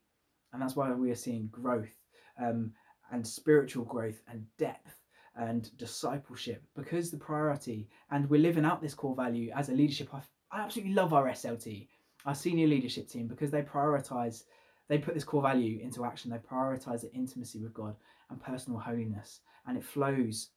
And 0.53 0.61
that's 0.61 0.75
why 0.75 0.91
we 0.93 1.11
are 1.11 1.15
seeing 1.15 1.47
growth 1.47 1.93
um, 2.41 2.71
and 3.11 3.25
spiritual 3.25 3.85
growth 3.85 4.21
and 4.29 4.45
depth 4.57 5.01
and 5.35 5.75
discipleship 5.77 6.63
because 6.75 7.11
the 7.11 7.17
priority, 7.17 7.89
and 8.11 8.29
we're 8.29 8.41
living 8.41 8.65
out 8.65 8.81
this 8.81 8.93
core 8.93 9.15
value 9.15 9.51
as 9.55 9.69
a 9.69 9.73
leadership. 9.73 10.13
I, 10.13 10.21
I 10.51 10.61
absolutely 10.61 10.93
love 10.93 11.13
our 11.13 11.29
SLT, 11.29 11.87
our 12.25 12.35
senior 12.35 12.67
leadership 12.67 13.09
team, 13.09 13.27
because 13.27 13.51
they 13.51 13.61
prioritize 13.61 14.43
they 14.87 14.97
put 14.97 15.13
this 15.13 15.23
core 15.23 15.41
value 15.41 15.79
into 15.81 16.05
action. 16.05 16.31
They 16.31 16.37
prioritize 16.37 17.01
the 17.01 17.11
intimacy 17.13 17.59
with 17.59 17.73
God 17.73 17.95
and 18.29 18.41
personal 18.41 18.79
holiness. 18.79 19.41
And 19.65 19.77
it 19.77 19.83
flows 19.83 20.49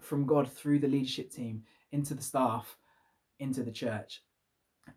from 0.00 0.26
God 0.26 0.50
through 0.50 0.80
the 0.80 0.88
leadership 0.88 1.30
team 1.30 1.62
into 1.92 2.14
the 2.14 2.22
staff, 2.22 2.76
into 3.38 3.62
the 3.62 3.72
church. 3.72 4.22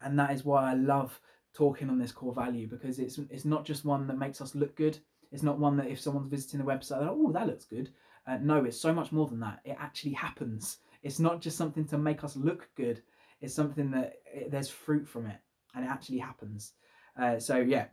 And 0.02 0.20
that 0.20 0.32
is 0.32 0.44
why 0.44 0.70
I 0.70 0.74
love 0.74 1.20
talking 1.54 1.90
on 1.90 1.98
this 1.98 2.12
core 2.12 2.34
value 2.34 2.68
because 2.68 3.00
it's 3.00 3.18
it's 3.32 3.46
not 3.46 3.66
just 3.66 3.86
one 3.86 4.06
that 4.08 4.18
makes 4.18 4.42
us 4.42 4.54
look 4.54 4.76
good. 4.76 5.00
It's 5.32 5.44
not 5.44 5.60
one 5.60 5.78
that 5.78 5.88
if 5.88 6.00
someone's 6.00 6.30
visiting 6.30 6.60
the 6.60 6.66
website, 6.66 7.02
like, 7.02 7.10
oh, 7.10 7.32
that 7.32 7.48
looks 7.48 7.66
good. 7.66 7.90
Uh, 8.28 8.38
no, 8.42 8.64
it's 8.64 8.80
so 8.80 8.94
much 8.94 9.12
more 9.12 9.28
than 9.28 9.40
that. 9.40 9.60
It 9.66 9.78
actually 9.80 10.14
happens. 10.14 10.78
It's 11.04 11.20
not 11.20 11.42
just 11.42 11.58
something 11.58 11.86
to 11.86 11.98
make 11.98 12.24
us 12.24 12.36
look 12.36 12.70
good. 12.76 13.02
It's 13.42 13.54
something 13.54 13.92
that 13.92 14.16
it, 14.26 14.52
there's 14.52 14.70
fruit 14.70 15.08
from 15.08 15.28
it, 15.28 15.38
and 15.74 15.86
it 15.86 15.90
actually 15.90 16.20
happens. 16.20 16.74
Uh, 17.20 17.40
so 17.40 17.58
yeah, 17.58 17.86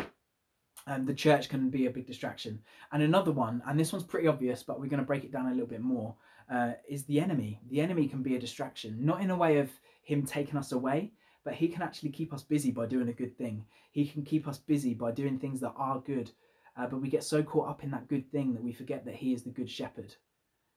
um, 0.86 1.06
the 1.06 1.14
church 1.14 1.48
can 1.48 1.70
be 1.70 1.86
a 1.86 1.90
big 1.90 2.06
distraction. 2.06 2.60
And 2.92 3.02
another 3.02 3.32
one, 3.32 3.62
and 3.66 3.78
this 3.78 3.92
one's 3.92 4.04
pretty 4.04 4.28
obvious, 4.28 4.62
but 4.62 4.78
we're 4.78 4.88
going 4.88 5.00
to 5.00 5.06
break 5.06 5.24
it 5.24 5.32
down 5.32 5.46
a 5.46 5.52
little 5.52 5.66
bit 5.66 5.80
more, 5.80 6.14
uh, 6.52 6.72
is 6.88 7.04
the 7.04 7.20
enemy. 7.20 7.60
The 7.70 7.80
enemy 7.80 8.06
can 8.06 8.22
be 8.22 8.36
a 8.36 8.40
distraction, 8.40 9.04
not 9.04 9.20
in 9.20 9.30
a 9.30 9.36
way 9.36 9.58
of 9.58 9.70
him 10.02 10.24
taking 10.26 10.58
us 10.58 10.72
away, 10.72 11.12
but 11.44 11.54
he 11.54 11.68
can 11.68 11.82
actually 11.82 12.10
keep 12.10 12.32
us 12.32 12.42
busy 12.42 12.70
by 12.70 12.86
doing 12.86 13.08
a 13.08 13.14
good 13.14 13.36
thing. 13.36 13.64
He 13.92 14.06
can 14.06 14.22
keep 14.22 14.46
us 14.46 14.58
busy 14.58 14.94
by 14.94 15.12
doing 15.12 15.38
things 15.38 15.60
that 15.60 15.74
are 15.76 16.00
good. 16.00 16.30
Uh, 16.76 16.86
but 16.86 17.00
we 17.00 17.08
get 17.08 17.24
so 17.24 17.42
caught 17.42 17.68
up 17.68 17.84
in 17.84 17.90
that 17.92 18.08
good 18.08 18.30
thing 18.30 18.52
that 18.52 18.62
we 18.62 18.72
forget 18.72 19.04
that 19.04 19.14
he 19.14 19.32
is 19.32 19.42
the 19.42 19.50
good 19.50 19.70
shepherd. 19.70 20.14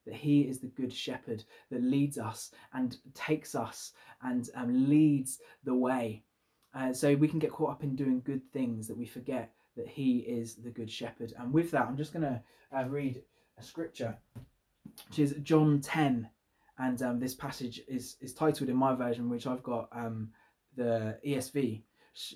That 0.06 0.16
he 0.16 0.42
is 0.42 0.60
the 0.60 0.68
good 0.68 0.94
shepherd 0.94 1.44
that 1.72 1.84
leads 1.84 2.18
us 2.18 2.52
and 2.74 2.96
takes 3.14 3.56
us 3.56 3.94
and 4.22 4.50
um, 4.56 4.90
leads 4.90 5.40
the 5.64 5.74
way. 5.74 6.24
Uh, 6.74 6.94
so 6.94 7.16
we 7.16 7.28
can 7.28 7.40
get 7.40 7.52
caught 7.52 7.72
up 7.72 7.84
in 7.84 7.96
doing 7.96 8.22
good 8.24 8.42
things 8.54 8.88
that 8.88 8.98
we 8.98 9.06
forget 9.06 9.52
that 9.78 9.88
he 9.88 10.20
is 10.20 10.56
the 10.56 10.70
good 10.70 10.92
shepherd. 10.92 11.34
And 11.38 11.54
with 11.54 11.72
that, 11.72 11.88
I'm 11.88 11.98
just 11.98 12.14
going 12.14 12.24
to 12.24 12.42
uh, 12.76 12.86
read 12.86 13.22
a 13.58 13.64
scripture, 13.64 14.18
which 15.08 15.20
is 15.20 15.36
John 15.44 15.80
10. 15.80 16.30
And 16.80 17.02
um, 17.02 17.20
this 17.20 17.34
passage 17.34 17.82
is, 17.88 18.18
is 18.22 18.34
titled 18.34 18.70
in 18.70 18.76
my 18.76 18.94
version, 18.94 19.30
which 19.30 19.48
I've 19.48 19.64
got 19.64 19.88
um, 19.92 20.30
the 20.76 21.18
ESV, 21.26 21.84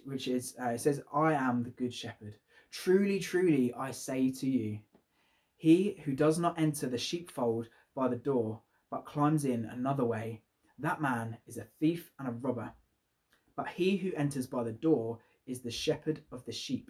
which 0.06 0.27
is, 0.27 0.56
uh, 0.62 0.69
it 0.69 0.82
says, 0.82 1.01
I 1.13 1.34
am 1.34 1.63
the 1.63 1.69
good 1.71 1.93
shepherd. 1.93 2.36
Truly, 2.71 3.19
truly, 3.19 3.73
I 3.73 3.91
say 3.91 4.32
to 4.32 4.49
you, 4.49 4.80
he 5.58 6.01
who 6.06 6.13
does 6.13 6.39
not 6.39 6.60
enter 6.60 6.88
the 6.88 6.97
sheepfold 6.97 7.67
by 7.93 8.08
the 8.08 8.15
door, 8.15 8.62
but 8.89 9.06
climbs 9.06 9.45
in 9.45 9.65
another 9.65 10.06
way, 10.06 10.41
that 10.80 11.01
man 11.01 11.38
is 11.45 11.58
a 11.58 11.67
thief 11.80 12.12
and 12.17 12.27
a 12.27 12.32
robber. 12.32 12.73
But 13.56 13.67
he 13.67 13.97
who 13.97 14.13
enters 14.15 14.47
by 14.47 14.63
the 14.63 14.71
door 14.71 15.19
is 15.45 15.62
the 15.62 15.69
shepherd 15.69 16.23
of 16.32 16.45
the 16.45 16.51
sheep. 16.51 16.89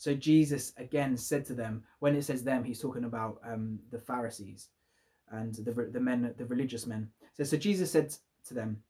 So 0.00 0.14
Jesus 0.14 0.72
again 0.78 1.14
said 1.14 1.44
to 1.44 1.54
them, 1.54 1.84
when 1.98 2.16
it 2.16 2.24
says 2.24 2.42
them, 2.42 2.64
he's 2.64 2.80
talking 2.80 3.04
about 3.04 3.38
um, 3.44 3.78
the 3.92 3.98
Pharisees 3.98 4.68
and 5.30 5.54
the, 5.56 5.90
the 5.92 6.00
men, 6.00 6.34
the 6.38 6.46
religious 6.46 6.86
men. 6.86 7.10
So, 7.34 7.44
so 7.44 7.58
Jesus 7.58 7.90
said 7.90 8.14
to 8.46 8.54
them, 8.54 8.82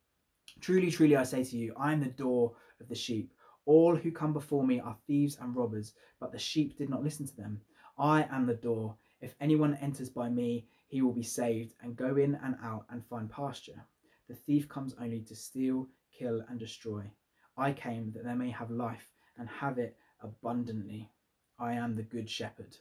Truly, 0.60 0.88
truly, 0.88 1.16
I 1.16 1.24
say 1.24 1.42
to 1.42 1.56
you, 1.56 1.74
I 1.76 1.92
am 1.92 1.98
the 1.98 2.06
door 2.06 2.52
of 2.80 2.88
the 2.88 2.94
sheep. 2.94 3.32
All 3.66 3.96
who 3.96 4.12
come 4.12 4.32
before 4.32 4.64
me 4.64 4.78
are 4.78 4.96
thieves 5.08 5.36
and 5.40 5.56
robbers, 5.56 5.94
but 6.20 6.30
the 6.30 6.38
sheep 6.38 6.78
did 6.78 6.88
not 6.88 7.02
listen 7.02 7.26
to 7.26 7.36
them. 7.36 7.60
I 7.98 8.28
am 8.30 8.46
the 8.46 8.54
door. 8.54 8.94
If 9.20 9.34
anyone 9.40 9.78
enters 9.82 10.10
by 10.10 10.28
me, 10.28 10.68
he 10.86 11.02
will 11.02 11.12
be 11.12 11.24
saved 11.24 11.74
and 11.82 11.96
go 11.96 12.18
in 12.18 12.38
and 12.44 12.54
out 12.62 12.84
and 12.88 13.04
find 13.04 13.28
pasture. 13.28 13.84
The 14.28 14.36
thief 14.36 14.68
comes 14.68 14.94
only 15.00 15.22
to 15.22 15.34
steal, 15.34 15.88
kill, 16.16 16.44
and 16.48 16.60
destroy. 16.60 17.10
I 17.56 17.72
came 17.72 18.12
that 18.12 18.24
they 18.24 18.34
may 18.34 18.50
have 18.50 18.70
life 18.70 19.10
and 19.36 19.48
have 19.48 19.78
it 19.78 19.96
abundantly. 20.22 21.10
I 21.58 21.74
am 21.74 21.94
the 21.94 22.02
good 22.02 22.28
shepherd. 22.28 22.76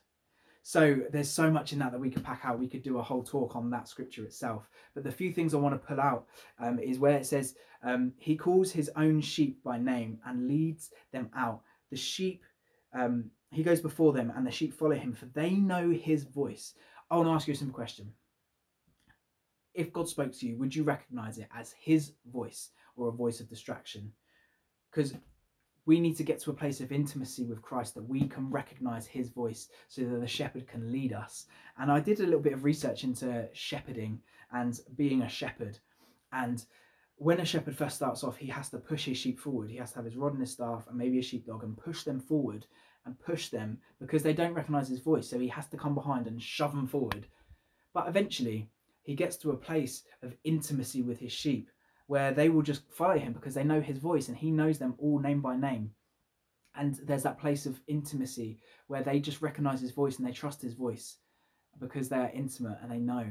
So 0.61 0.99
there's 1.11 1.29
so 1.29 1.49
much 1.49 1.73
in 1.73 1.79
that 1.79 1.91
that 1.91 1.99
we 1.99 2.09
could 2.09 2.23
pack 2.23 2.41
out. 2.43 2.59
We 2.59 2.67
could 2.67 2.83
do 2.83 2.99
a 2.99 3.03
whole 3.03 3.23
talk 3.23 3.55
on 3.55 3.69
that 3.71 3.87
scripture 3.87 4.23
itself. 4.23 4.69
But 4.93 5.03
the 5.03 5.11
few 5.11 5.31
things 5.31 5.53
I 5.53 5.57
want 5.57 5.73
to 5.73 5.87
pull 5.87 5.99
out 5.99 6.27
um, 6.59 6.79
is 6.79 6.99
where 6.99 7.17
it 7.17 7.25
says, 7.25 7.55
um, 7.81 8.13
He 8.17 8.35
calls 8.35 8.71
His 8.71 8.91
own 8.95 9.21
sheep 9.21 9.63
by 9.63 9.77
name 9.77 10.19
and 10.25 10.47
leads 10.47 10.91
them 11.11 11.29
out. 11.35 11.61
The 11.91 11.97
sheep, 11.97 12.43
um, 12.93 13.31
He 13.51 13.63
goes 13.63 13.81
before 13.81 14.13
them 14.13 14.31
and 14.35 14.45
the 14.45 14.51
sheep 14.51 14.73
follow 14.73 14.95
Him, 14.95 15.13
for 15.13 15.25
they 15.27 15.51
know 15.51 15.89
His 15.89 16.23
voice. 16.23 16.73
I 17.09 17.15
want 17.15 17.27
to 17.27 17.33
ask 17.33 17.47
you 17.47 17.53
a 17.53 17.57
simple 17.57 17.75
question. 17.75 18.11
If 19.73 19.93
God 19.93 20.09
spoke 20.09 20.33
to 20.33 20.47
you, 20.47 20.57
would 20.57 20.75
you 20.75 20.83
recognize 20.83 21.37
it 21.37 21.47
as 21.55 21.73
His 21.79 22.11
voice 22.31 22.69
or 22.95 23.07
a 23.07 23.13
voice 23.13 23.39
of 23.39 23.49
distraction? 23.49 24.11
Because 24.91 25.13
we 25.89 25.99
need 25.99 26.15
to 26.15 26.23
get 26.23 26.39
to 26.39 26.51
a 26.51 26.61
place 26.61 26.81
of 26.81 26.91
intimacy 26.91 27.45
with 27.45 27.63
Christ 27.63 27.95
that 27.95 28.07
we 28.07 28.27
can 28.27 28.51
recognize 28.51 29.07
his 29.07 29.29
voice 29.29 29.69
so 29.87 30.03
that 30.03 30.21
the 30.21 30.27
shepherd 30.27 30.67
can 30.67 30.91
lead 30.91 31.13
us. 31.13 31.47
And 31.79 31.91
I 31.91 31.99
did 31.99 32.19
a 32.19 32.25
little 32.25 32.39
bit 32.39 32.53
of 32.53 32.63
research 32.63 33.03
into 33.03 33.49
shepherding 33.53 34.19
and 34.51 34.79
being 34.95 35.23
a 35.23 35.27
shepherd. 35.27 35.79
And 36.31 36.63
when 37.15 37.39
a 37.39 37.45
shepherd 37.45 37.75
first 37.75 37.95
starts 37.95 38.23
off, 38.23 38.37
he 38.37 38.45
has 38.49 38.69
to 38.69 38.77
push 38.77 39.05
his 39.05 39.17
sheep 39.17 39.39
forward. 39.39 39.71
He 39.71 39.77
has 39.77 39.89
to 39.93 39.95
have 39.95 40.05
his 40.05 40.15
rod 40.15 40.33
and 40.33 40.41
his 40.41 40.51
staff 40.51 40.85
and 40.87 40.95
maybe 40.95 41.17
a 41.17 41.23
sheepdog 41.23 41.63
and 41.63 41.75
push 41.75 42.03
them 42.03 42.19
forward 42.19 42.67
and 43.07 43.19
push 43.19 43.49
them 43.49 43.79
because 43.99 44.21
they 44.21 44.33
don't 44.33 44.53
recognize 44.53 44.89
his 44.89 44.99
voice. 44.99 45.27
So 45.27 45.39
he 45.39 45.47
has 45.47 45.65
to 45.69 45.77
come 45.77 45.95
behind 45.95 46.27
and 46.27 46.39
shove 46.39 46.75
them 46.75 46.85
forward. 46.85 47.25
But 47.95 48.07
eventually, 48.07 48.69
he 49.01 49.15
gets 49.15 49.37
to 49.37 49.53
a 49.53 49.57
place 49.57 50.03
of 50.21 50.35
intimacy 50.43 51.01
with 51.01 51.17
his 51.17 51.31
sheep 51.31 51.71
where 52.09 52.31
they 52.31 52.49
will 52.49 52.63
just 52.63 52.81
follow 52.91 53.19
him 53.19 53.33
because 53.33 53.53
they 53.53 53.63
know 53.63 53.79
his 53.79 53.99
voice 53.99 54.29
and 54.29 54.35
he 54.35 54.49
knows 54.49 54.79
them 54.79 54.95
all 54.97 55.19
name 55.19 55.41
by 55.41 55.55
name. 55.55 55.91
And 56.75 56.95
there's 57.05 57.21
that 57.21 57.39
place 57.39 57.67
of 57.67 57.79
intimacy 57.85 58.57
where 58.87 59.03
they 59.03 59.19
just 59.19 59.43
recognize 59.43 59.79
his 59.79 59.91
voice 59.91 60.17
and 60.17 60.27
they 60.27 60.31
trust 60.31 60.59
his 60.59 60.73
voice 60.73 61.17
because 61.79 62.09
they're 62.09 62.31
intimate 62.33 62.79
and 62.81 62.91
they 62.91 62.97
know. 62.97 63.27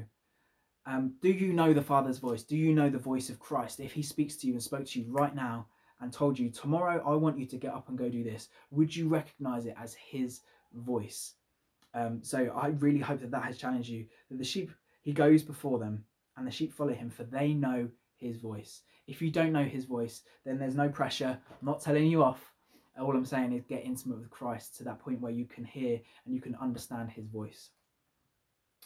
Um, 0.86 1.14
do 1.20 1.28
you 1.28 1.52
know 1.52 1.72
the 1.72 1.82
Father's 1.82 2.20
voice? 2.20 2.44
Do 2.44 2.56
you 2.56 2.72
know 2.72 2.88
the 2.88 2.98
voice 2.98 3.30
of 3.30 3.40
Christ? 3.40 3.80
If 3.80 3.92
he 3.92 4.02
speaks 4.02 4.36
to 4.36 4.46
you 4.46 4.52
and 4.52 4.62
spoke 4.62 4.86
to 4.86 5.00
you 5.00 5.06
right 5.10 5.34
now 5.34 5.66
and 6.00 6.12
told 6.12 6.38
you, 6.38 6.48
tomorrow 6.48 7.02
I 7.04 7.16
want 7.16 7.36
you 7.36 7.46
to 7.46 7.56
get 7.56 7.74
up 7.74 7.88
and 7.88 7.98
go 7.98 8.08
do 8.08 8.22
this, 8.22 8.48
would 8.70 8.94
you 8.94 9.08
recognize 9.08 9.66
it 9.66 9.74
as 9.76 9.94
his 9.94 10.42
voice? 10.72 11.34
Um, 11.94 12.20
so 12.22 12.52
I 12.54 12.68
really 12.68 13.00
hope 13.00 13.22
that 13.22 13.32
that 13.32 13.42
has 13.42 13.58
challenged 13.58 13.88
you. 13.88 14.06
That 14.30 14.38
the 14.38 14.44
sheep, 14.44 14.70
he 15.02 15.12
goes 15.12 15.42
before 15.42 15.80
them 15.80 16.04
and 16.36 16.46
the 16.46 16.52
sheep 16.52 16.72
follow 16.72 16.94
him, 16.94 17.10
for 17.10 17.24
they 17.24 17.54
know 17.54 17.88
his 18.18 18.36
voice. 18.36 18.82
If 19.06 19.22
you 19.22 19.30
don't 19.30 19.52
know 19.52 19.64
his 19.64 19.84
voice, 19.84 20.22
then 20.44 20.58
there's 20.58 20.74
no 20.74 20.88
pressure. 20.88 21.38
I'm 21.50 21.66
not 21.66 21.80
telling 21.80 22.06
you 22.06 22.22
off. 22.22 22.52
All 23.00 23.16
I'm 23.16 23.24
saying 23.24 23.52
is 23.52 23.64
get 23.64 23.84
intimate 23.84 24.18
with 24.18 24.30
Christ 24.30 24.76
to 24.78 24.84
that 24.84 24.98
point 24.98 25.20
where 25.20 25.32
you 25.32 25.46
can 25.46 25.64
hear 25.64 26.00
and 26.24 26.34
you 26.34 26.40
can 26.40 26.56
understand 26.56 27.10
his 27.10 27.26
voice. 27.26 27.70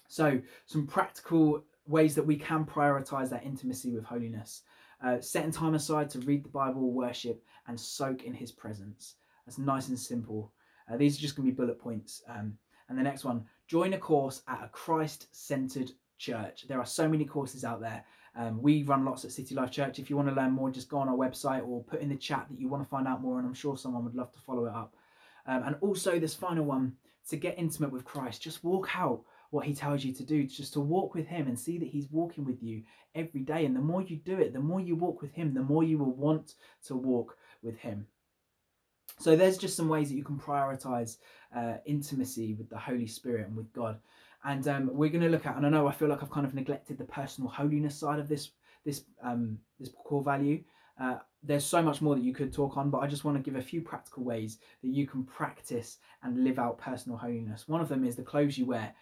So, 0.08 0.40
some 0.66 0.86
practical 0.86 1.64
ways 1.86 2.14
that 2.14 2.26
we 2.26 2.36
can 2.36 2.64
prioritize 2.66 3.30
that 3.30 3.44
intimacy 3.44 3.90
with 3.90 4.04
holiness. 4.04 4.62
Uh, 5.02 5.20
setting 5.20 5.50
time 5.50 5.74
aside 5.74 6.08
to 6.10 6.20
read 6.20 6.44
the 6.44 6.48
Bible, 6.48 6.92
worship, 6.92 7.42
and 7.66 7.80
soak 7.80 8.24
in 8.24 8.34
his 8.34 8.52
presence. 8.52 9.14
That's 9.46 9.58
nice 9.58 9.88
and 9.88 9.98
simple. 9.98 10.52
Uh, 10.88 10.96
these 10.96 11.18
are 11.18 11.20
just 11.20 11.34
going 11.34 11.48
to 11.48 11.52
be 11.52 11.56
bullet 11.56 11.80
points. 11.80 12.22
Um, 12.28 12.56
and 12.88 12.98
the 12.98 13.02
next 13.02 13.24
one 13.24 13.46
join 13.66 13.94
a 13.94 13.98
course 13.98 14.42
at 14.46 14.62
a 14.62 14.68
Christ 14.68 15.28
centered 15.32 15.90
church. 16.22 16.64
There 16.68 16.78
are 16.78 16.86
so 16.86 17.08
many 17.08 17.24
courses 17.24 17.64
out 17.64 17.80
there. 17.80 18.04
Um, 18.34 18.62
we 18.62 18.84
run 18.84 19.04
lots 19.04 19.24
at 19.24 19.32
City 19.32 19.54
Life 19.54 19.70
Church. 19.70 19.98
If 19.98 20.08
you 20.08 20.16
want 20.16 20.28
to 20.28 20.34
learn 20.34 20.52
more, 20.52 20.70
just 20.70 20.88
go 20.88 20.98
on 20.98 21.08
our 21.08 21.16
website 21.16 21.66
or 21.66 21.82
put 21.82 22.00
in 22.00 22.08
the 22.08 22.16
chat 22.16 22.46
that 22.48 22.58
you 22.58 22.68
want 22.68 22.82
to 22.82 22.88
find 22.88 23.06
out 23.06 23.20
more, 23.20 23.38
and 23.38 23.46
I'm 23.46 23.54
sure 23.54 23.76
someone 23.76 24.04
would 24.04 24.14
love 24.14 24.32
to 24.32 24.38
follow 24.38 24.64
it 24.66 24.74
up. 24.74 24.94
Um, 25.46 25.64
and 25.64 25.76
also, 25.80 26.18
this 26.18 26.34
final 26.34 26.64
one 26.64 26.94
to 27.28 27.36
get 27.36 27.58
intimate 27.58 27.92
with 27.92 28.04
Christ, 28.04 28.40
just 28.40 28.64
walk 28.64 28.88
out 28.96 29.22
what 29.50 29.66
He 29.66 29.74
tells 29.74 30.04
you 30.04 30.12
to 30.14 30.24
do, 30.24 30.44
just 30.44 30.72
to 30.74 30.80
walk 30.80 31.14
with 31.14 31.26
Him 31.26 31.48
and 31.48 31.58
see 31.58 31.76
that 31.78 31.88
He's 31.88 32.08
walking 32.10 32.44
with 32.44 32.62
you 32.62 32.82
every 33.14 33.42
day. 33.42 33.66
And 33.66 33.76
the 33.76 33.80
more 33.80 34.00
you 34.00 34.16
do 34.16 34.38
it, 34.38 34.52
the 34.54 34.60
more 34.60 34.80
you 34.80 34.96
walk 34.96 35.20
with 35.20 35.34
Him, 35.34 35.52
the 35.52 35.62
more 35.62 35.84
you 35.84 35.98
will 35.98 36.14
want 36.14 36.54
to 36.86 36.94
walk 36.94 37.36
with 37.62 37.76
Him. 37.76 38.06
So, 39.18 39.36
there's 39.36 39.58
just 39.58 39.76
some 39.76 39.88
ways 39.88 40.08
that 40.08 40.16
you 40.16 40.24
can 40.24 40.38
prioritize 40.38 41.18
uh, 41.54 41.74
intimacy 41.84 42.54
with 42.54 42.70
the 42.70 42.78
Holy 42.78 43.08
Spirit 43.08 43.48
and 43.48 43.56
with 43.56 43.72
God 43.72 43.98
and 44.44 44.66
um, 44.68 44.90
we're 44.92 45.10
going 45.10 45.22
to 45.22 45.28
look 45.28 45.46
at 45.46 45.56
and 45.56 45.66
i 45.66 45.68
know 45.68 45.86
i 45.86 45.92
feel 45.92 46.08
like 46.08 46.22
i've 46.22 46.30
kind 46.30 46.46
of 46.46 46.54
neglected 46.54 46.98
the 46.98 47.04
personal 47.04 47.50
holiness 47.50 47.96
side 47.96 48.18
of 48.18 48.28
this 48.28 48.50
this 48.84 49.04
um, 49.22 49.58
this 49.78 49.90
core 50.04 50.22
value. 50.22 50.62
Uh, 51.00 51.16
there's 51.42 51.64
so 51.64 51.82
much 51.82 52.02
more 52.02 52.14
that 52.14 52.24
you 52.24 52.34
could 52.34 52.52
talk 52.52 52.76
on 52.76 52.90
but 52.90 52.98
i 52.98 53.06
just 53.06 53.24
want 53.24 53.36
to 53.36 53.42
give 53.42 53.58
a 53.58 53.64
few 53.64 53.80
practical 53.80 54.24
ways 54.24 54.58
that 54.82 54.90
you 54.90 55.06
can 55.06 55.24
practice 55.24 55.98
and 56.22 56.44
live 56.44 56.58
out 56.58 56.78
personal 56.78 57.16
holiness. 57.16 57.66
One 57.66 57.80
of 57.80 57.88
them 57.88 58.04
is 58.04 58.14
the 58.14 58.22
clothes 58.22 58.58
you 58.58 58.66
wear. 58.66 58.92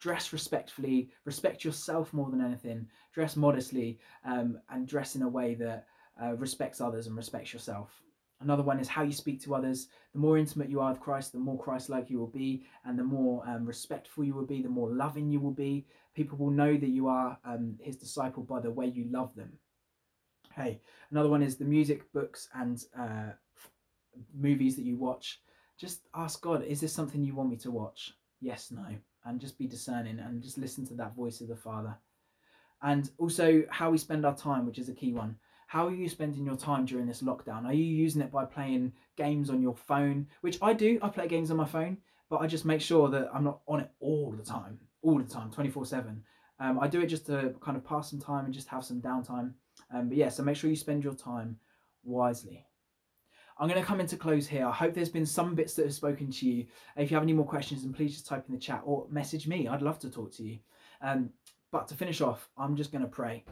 Dress 0.00 0.32
respectfully 0.32 1.10
respect 1.24 1.64
yourself 1.64 2.12
more 2.12 2.30
than 2.30 2.40
anything 2.40 2.86
dress 3.12 3.36
modestly 3.36 3.98
um, 4.24 4.58
and 4.70 4.86
dress 4.86 5.16
in 5.16 5.22
a 5.22 5.28
way 5.28 5.54
that 5.54 5.86
uh, 6.22 6.34
respects 6.36 6.80
others 6.80 7.06
and 7.06 7.16
respects 7.16 7.52
yourself 7.52 8.02
Another 8.40 8.62
one 8.62 8.78
is 8.78 8.88
how 8.88 9.02
you 9.02 9.12
speak 9.12 9.42
to 9.42 9.54
others. 9.54 9.88
The 10.12 10.18
more 10.18 10.36
intimate 10.36 10.68
you 10.68 10.80
are 10.80 10.90
with 10.90 11.00
Christ, 11.00 11.32
the 11.32 11.38
more 11.38 11.58
Christ 11.58 11.88
like 11.88 12.10
you 12.10 12.18
will 12.18 12.26
be, 12.26 12.64
and 12.84 12.98
the 12.98 13.04
more 13.04 13.42
um, 13.48 13.64
respectful 13.64 14.24
you 14.24 14.34
will 14.34 14.44
be, 14.44 14.62
the 14.62 14.68
more 14.68 14.90
loving 14.90 15.30
you 15.30 15.40
will 15.40 15.52
be. 15.52 15.86
People 16.14 16.36
will 16.38 16.50
know 16.50 16.76
that 16.76 16.88
you 16.88 17.08
are 17.08 17.38
um, 17.44 17.78
his 17.80 17.96
disciple 17.96 18.42
by 18.42 18.60
the 18.60 18.70
way 18.70 18.86
you 18.86 19.06
love 19.10 19.34
them. 19.34 19.52
Hey, 20.54 20.80
another 21.10 21.28
one 21.28 21.42
is 21.42 21.56
the 21.56 21.64
music, 21.64 22.12
books, 22.12 22.48
and 22.54 22.82
uh, 22.98 23.32
movies 24.34 24.76
that 24.76 24.84
you 24.84 24.96
watch. 24.96 25.40
Just 25.78 26.02
ask 26.14 26.40
God, 26.40 26.62
is 26.64 26.80
this 26.80 26.92
something 26.92 27.22
you 27.22 27.34
want 27.34 27.50
me 27.50 27.56
to 27.58 27.70
watch? 27.70 28.12
Yes, 28.40 28.70
no. 28.70 28.86
And 29.24 29.40
just 29.40 29.58
be 29.58 29.66
discerning 29.66 30.18
and 30.18 30.42
just 30.42 30.56
listen 30.56 30.86
to 30.86 30.94
that 30.94 31.14
voice 31.14 31.40
of 31.40 31.48
the 31.48 31.56
Father. 31.56 31.96
And 32.82 33.10
also 33.18 33.64
how 33.70 33.90
we 33.90 33.98
spend 33.98 34.24
our 34.24 34.36
time, 34.36 34.66
which 34.66 34.78
is 34.78 34.88
a 34.88 34.94
key 34.94 35.12
one. 35.12 35.36
How 35.66 35.86
are 35.86 35.94
you 35.94 36.08
spending 36.08 36.46
your 36.46 36.56
time 36.56 36.84
during 36.84 37.06
this 37.06 37.22
lockdown? 37.22 37.64
Are 37.64 37.72
you 37.72 37.84
using 37.84 38.22
it 38.22 38.30
by 38.30 38.44
playing 38.44 38.92
games 39.16 39.50
on 39.50 39.60
your 39.60 39.74
phone? 39.74 40.28
Which 40.40 40.58
I 40.62 40.72
do, 40.72 40.98
I 41.02 41.08
play 41.08 41.26
games 41.26 41.50
on 41.50 41.56
my 41.56 41.64
phone, 41.64 41.98
but 42.30 42.36
I 42.36 42.46
just 42.46 42.64
make 42.64 42.80
sure 42.80 43.08
that 43.08 43.28
I'm 43.34 43.44
not 43.44 43.60
on 43.66 43.80
it 43.80 43.90
all 44.00 44.32
the 44.32 44.44
time, 44.44 44.78
all 45.02 45.18
the 45.18 45.24
time, 45.24 45.50
24 45.50 45.80
um, 45.80 45.86
7. 45.86 46.22
I 46.60 46.86
do 46.88 47.00
it 47.00 47.08
just 47.08 47.26
to 47.26 47.54
kind 47.60 47.76
of 47.76 47.84
pass 47.84 48.10
some 48.10 48.20
time 48.20 48.44
and 48.44 48.54
just 48.54 48.68
have 48.68 48.84
some 48.84 49.00
downtime. 49.00 49.52
Um, 49.92 50.08
but 50.08 50.16
yeah, 50.16 50.28
so 50.28 50.42
make 50.42 50.56
sure 50.56 50.70
you 50.70 50.76
spend 50.76 51.02
your 51.02 51.14
time 51.14 51.58
wisely. 52.04 52.64
I'm 53.58 53.68
going 53.68 53.80
to 53.80 53.86
come 53.86 54.00
into 54.00 54.16
close 54.16 54.46
here. 54.46 54.66
I 54.66 54.72
hope 54.72 54.94
there's 54.94 55.08
been 55.08 55.26
some 55.26 55.54
bits 55.54 55.74
that 55.74 55.86
have 55.86 55.94
spoken 55.94 56.30
to 56.30 56.46
you. 56.46 56.66
If 56.96 57.10
you 57.10 57.16
have 57.16 57.24
any 57.24 57.32
more 57.32 57.46
questions, 57.46 57.82
then 57.82 57.92
please 57.92 58.12
just 58.12 58.26
type 58.26 58.44
in 58.48 58.54
the 58.54 58.60
chat 58.60 58.82
or 58.84 59.06
message 59.10 59.48
me. 59.48 59.66
I'd 59.66 59.82
love 59.82 59.98
to 60.00 60.10
talk 60.10 60.32
to 60.34 60.44
you. 60.44 60.58
Um, 61.00 61.30
but 61.72 61.88
to 61.88 61.94
finish 61.94 62.20
off, 62.20 62.48
I'm 62.56 62.76
just 62.76 62.92
going 62.92 63.02
to 63.02 63.08
pray. 63.08 63.44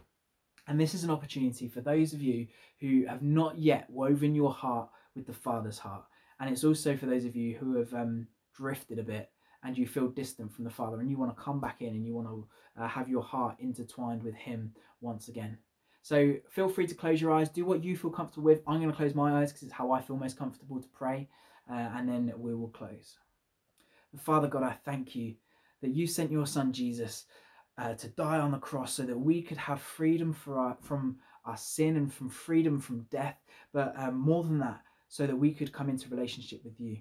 And 0.66 0.80
this 0.80 0.94
is 0.94 1.04
an 1.04 1.10
opportunity 1.10 1.68
for 1.68 1.80
those 1.80 2.12
of 2.12 2.22
you 2.22 2.46
who 2.80 3.04
have 3.06 3.22
not 3.22 3.58
yet 3.58 3.88
woven 3.90 4.34
your 4.34 4.52
heart 4.52 4.88
with 5.14 5.26
the 5.26 5.32
Father's 5.32 5.78
heart. 5.78 6.04
And 6.40 6.50
it's 6.50 6.64
also 6.64 6.96
for 6.96 7.06
those 7.06 7.24
of 7.24 7.36
you 7.36 7.56
who 7.56 7.76
have 7.76 7.92
um, 7.92 8.26
drifted 8.56 8.98
a 8.98 9.02
bit 9.02 9.30
and 9.62 9.76
you 9.76 9.86
feel 9.86 10.08
distant 10.08 10.52
from 10.52 10.64
the 10.64 10.70
Father 10.70 11.00
and 11.00 11.10
you 11.10 11.16
want 11.16 11.36
to 11.36 11.42
come 11.42 11.60
back 11.60 11.80
in 11.80 11.88
and 11.88 12.06
you 12.06 12.14
want 12.14 12.28
to 12.28 12.46
uh, 12.80 12.88
have 12.88 13.08
your 13.08 13.22
heart 13.22 13.56
intertwined 13.60 14.22
with 14.22 14.34
Him 14.34 14.72
once 15.00 15.28
again. 15.28 15.58
So 16.02 16.34
feel 16.50 16.68
free 16.68 16.86
to 16.86 16.94
close 16.94 17.20
your 17.20 17.32
eyes, 17.32 17.48
do 17.48 17.64
what 17.64 17.82
you 17.82 17.96
feel 17.96 18.10
comfortable 18.10 18.44
with. 18.44 18.62
I'm 18.66 18.78
going 18.78 18.90
to 18.90 18.96
close 18.96 19.14
my 19.14 19.40
eyes 19.40 19.52
because 19.52 19.62
it's 19.62 19.72
how 19.72 19.90
I 19.90 20.02
feel 20.02 20.16
most 20.16 20.38
comfortable 20.38 20.80
to 20.80 20.88
pray, 20.88 21.28
uh, 21.70 21.92
and 21.96 22.06
then 22.06 22.32
we 22.36 22.54
will 22.54 22.68
close. 22.68 23.16
Father 24.18 24.46
God, 24.46 24.62
I 24.62 24.76
thank 24.84 25.16
you 25.16 25.34
that 25.80 25.94
you 25.94 26.06
sent 26.06 26.30
your 26.30 26.46
Son 26.46 26.72
Jesus 26.72 27.24
uh, 27.78 27.94
to 27.94 28.08
die 28.08 28.38
on 28.38 28.52
the 28.52 28.58
cross 28.58 28.92
so 28.94 29.02
that 29.02 29.18
we 29.18 29.42
could 29.42 29.58
have 29.58 29.80
freedom 29.80 30.36
our, 30.48 30.76
from 30.80 31.16
our 31.44 31.56
sin 31.56 31.96
and 31.96 32.12
from 32.12 32.28
freedom 32.28 32.80
from 32.80 33.06
death, 33.10 33.36
but 33.72 33.94
um, 33.96 34.18
more 34.18 34.44
than 34.44 34.58
that, 34.58 34.80
so 35.08 35.26
that 35.26 35.36
we 35.36 35.52
could 35.52 35.72
come 35.72 35.88
into 35.88 36.08
relationship 36.08 36.64
with 36.64 36.78
you. 36.80 36.98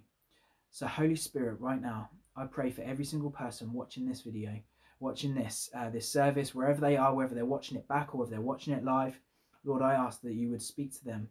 So, 0.72 0.88
Holy 0.88 1.16
Spirit, 1.16 1.60
right 1.60 1.82
now, 1.82 2.10
I 2.36 2.46
pray 2.46 2.72
for 2.72 2.82
every 2.82 3.06
single 3.06 3.30
person 3.30 3.72
watching 3.74 4.08
this 4.08 4.22
video, 4.22 4.60
watching 5.00 5.36
this 5.36 5.70
uh, 5.76 5.90
this 5.90 6.10
service, 6.10 6.56
wherever 6.56 6.82
they 6.82 6.98
are, 6.98 7.14
whether 7.14 7.36
they're 7.36 7.46
watching 7.46 7.78
it 7.78 7.88
back 7.88 8.16
or 8.16 8.24
if 8.24 8.30
they're 8.30 8.42
watching 8.42 8.74
it 8.74 8.84
live. 8.84 9.20
Lord, 9.64 9.82
I 9.82 9.94
ask 9.94 10.22
that 10.22 10.34
you 10.34 10.50
would 10.50 10.62
speak 10.62 10.94
to 10.98 11.06
them 11.06 11.30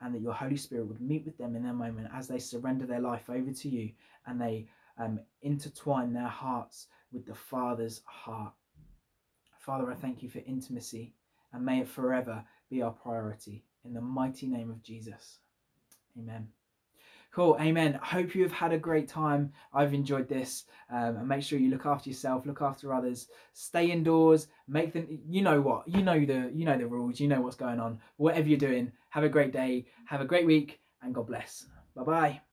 and 0.00 0.14
that 0.14 0.20
your 0.22 0.34
Holy 0.34 0.56
Spirit 0.56 0.86
would 0.86 1.00
meet 1.00 1.24
with 1.24 1.38
them 1.38 1.56
in 1.56 1.64
their 1.64 1.72
moment 1.72 2.08
as 2.14 2.28
they 2.28 2.38
surrender 2.38 2.86
their 2.86 3.00
life 3.00 3.28
over 3.28 3.52
to 3.52 3.68
you 3.68 3.90
and 4.26 4.40
they 4.40 4.68
um, 4.98 5.18
intertwine 5.42 6.12
their 6.12 6.28
hearts 6.28 6.86
with 7.12 7.26
the 7.26 7.34
Father's 7.34 8.02
heart. 8.04 8.52
Father, 9.58 9.90
I 9.90 9.94
thank 9.94 10.22
you 10.22 10.28
for 10.28 10.40
intimacy 10.46 11.14
and 11.52 11.64
may 11.64 11.80
it 11.80 11.88
forever 11.88 12.44
be 12.70 12.82
our 12.82 12.90
priority. 12.90 13.64
In 13.84 13.94
the 13.94 14.00
mighty 14.00 14.46
name 14.46 14.70
of 14.70 14.82
Jesus. 14.82 15.38
Amen. 16.18 16.48
Cool. 17.30 17.56
Amen. 17.60 17.98
Hope 18.02 18.34
you 18.34 18.42
have 18.42 18.52
had 18.52 18.72
a 18.72 18.78
great 18.78 19.08
time. 19.08 19.52
I've 19.72 19.94
enjoyed 19.94 20.28
this. 20.28 20.64
Um, 20.90 21.16
and 21.18 21.28
make 21.28 21.42
sure 21.42 21.58
you 21.58 21.70
look 21.70 21.86
after 21.86 22.08
yourself, 22.08 22.46
look 22.46 22.62
after 22.62 22.92
others, 22.92 23.28
stay 23.52 23.90
indoors, 23.90 24.48
make 24.66 24.92
them 24.92 25.20
you 25.28 25.42
know 25.42 25.60
what? 25.60 25.86
You 25.86 26.02
know 26.02 26.18
the 26.18 26.50
you 26.54 26.64
know 26.64 26.78
the 26.78 26.86
rules, 26.86 27.20
you 27.20 27.28
know 27.28 27.40
what's 27.40 27.56
going 27.56 27.80
on. 27.80 28.00
Whatever 28.16 28.48
you're 28.48 28.58
doing, 28.58 28.92
have 29.10 29.24
a 29.24 29.28
great 29.28 29.52
day, 29.52 29.86
have 30.06 30.20
a 30.20 30.24
great 30.24 30.46
week, 30.46 30.80
and 31.02 31.14
God 31.14 31.26
bless. 31.26 31.66
Bye 31.94 32.02
bye. 32.02 32.40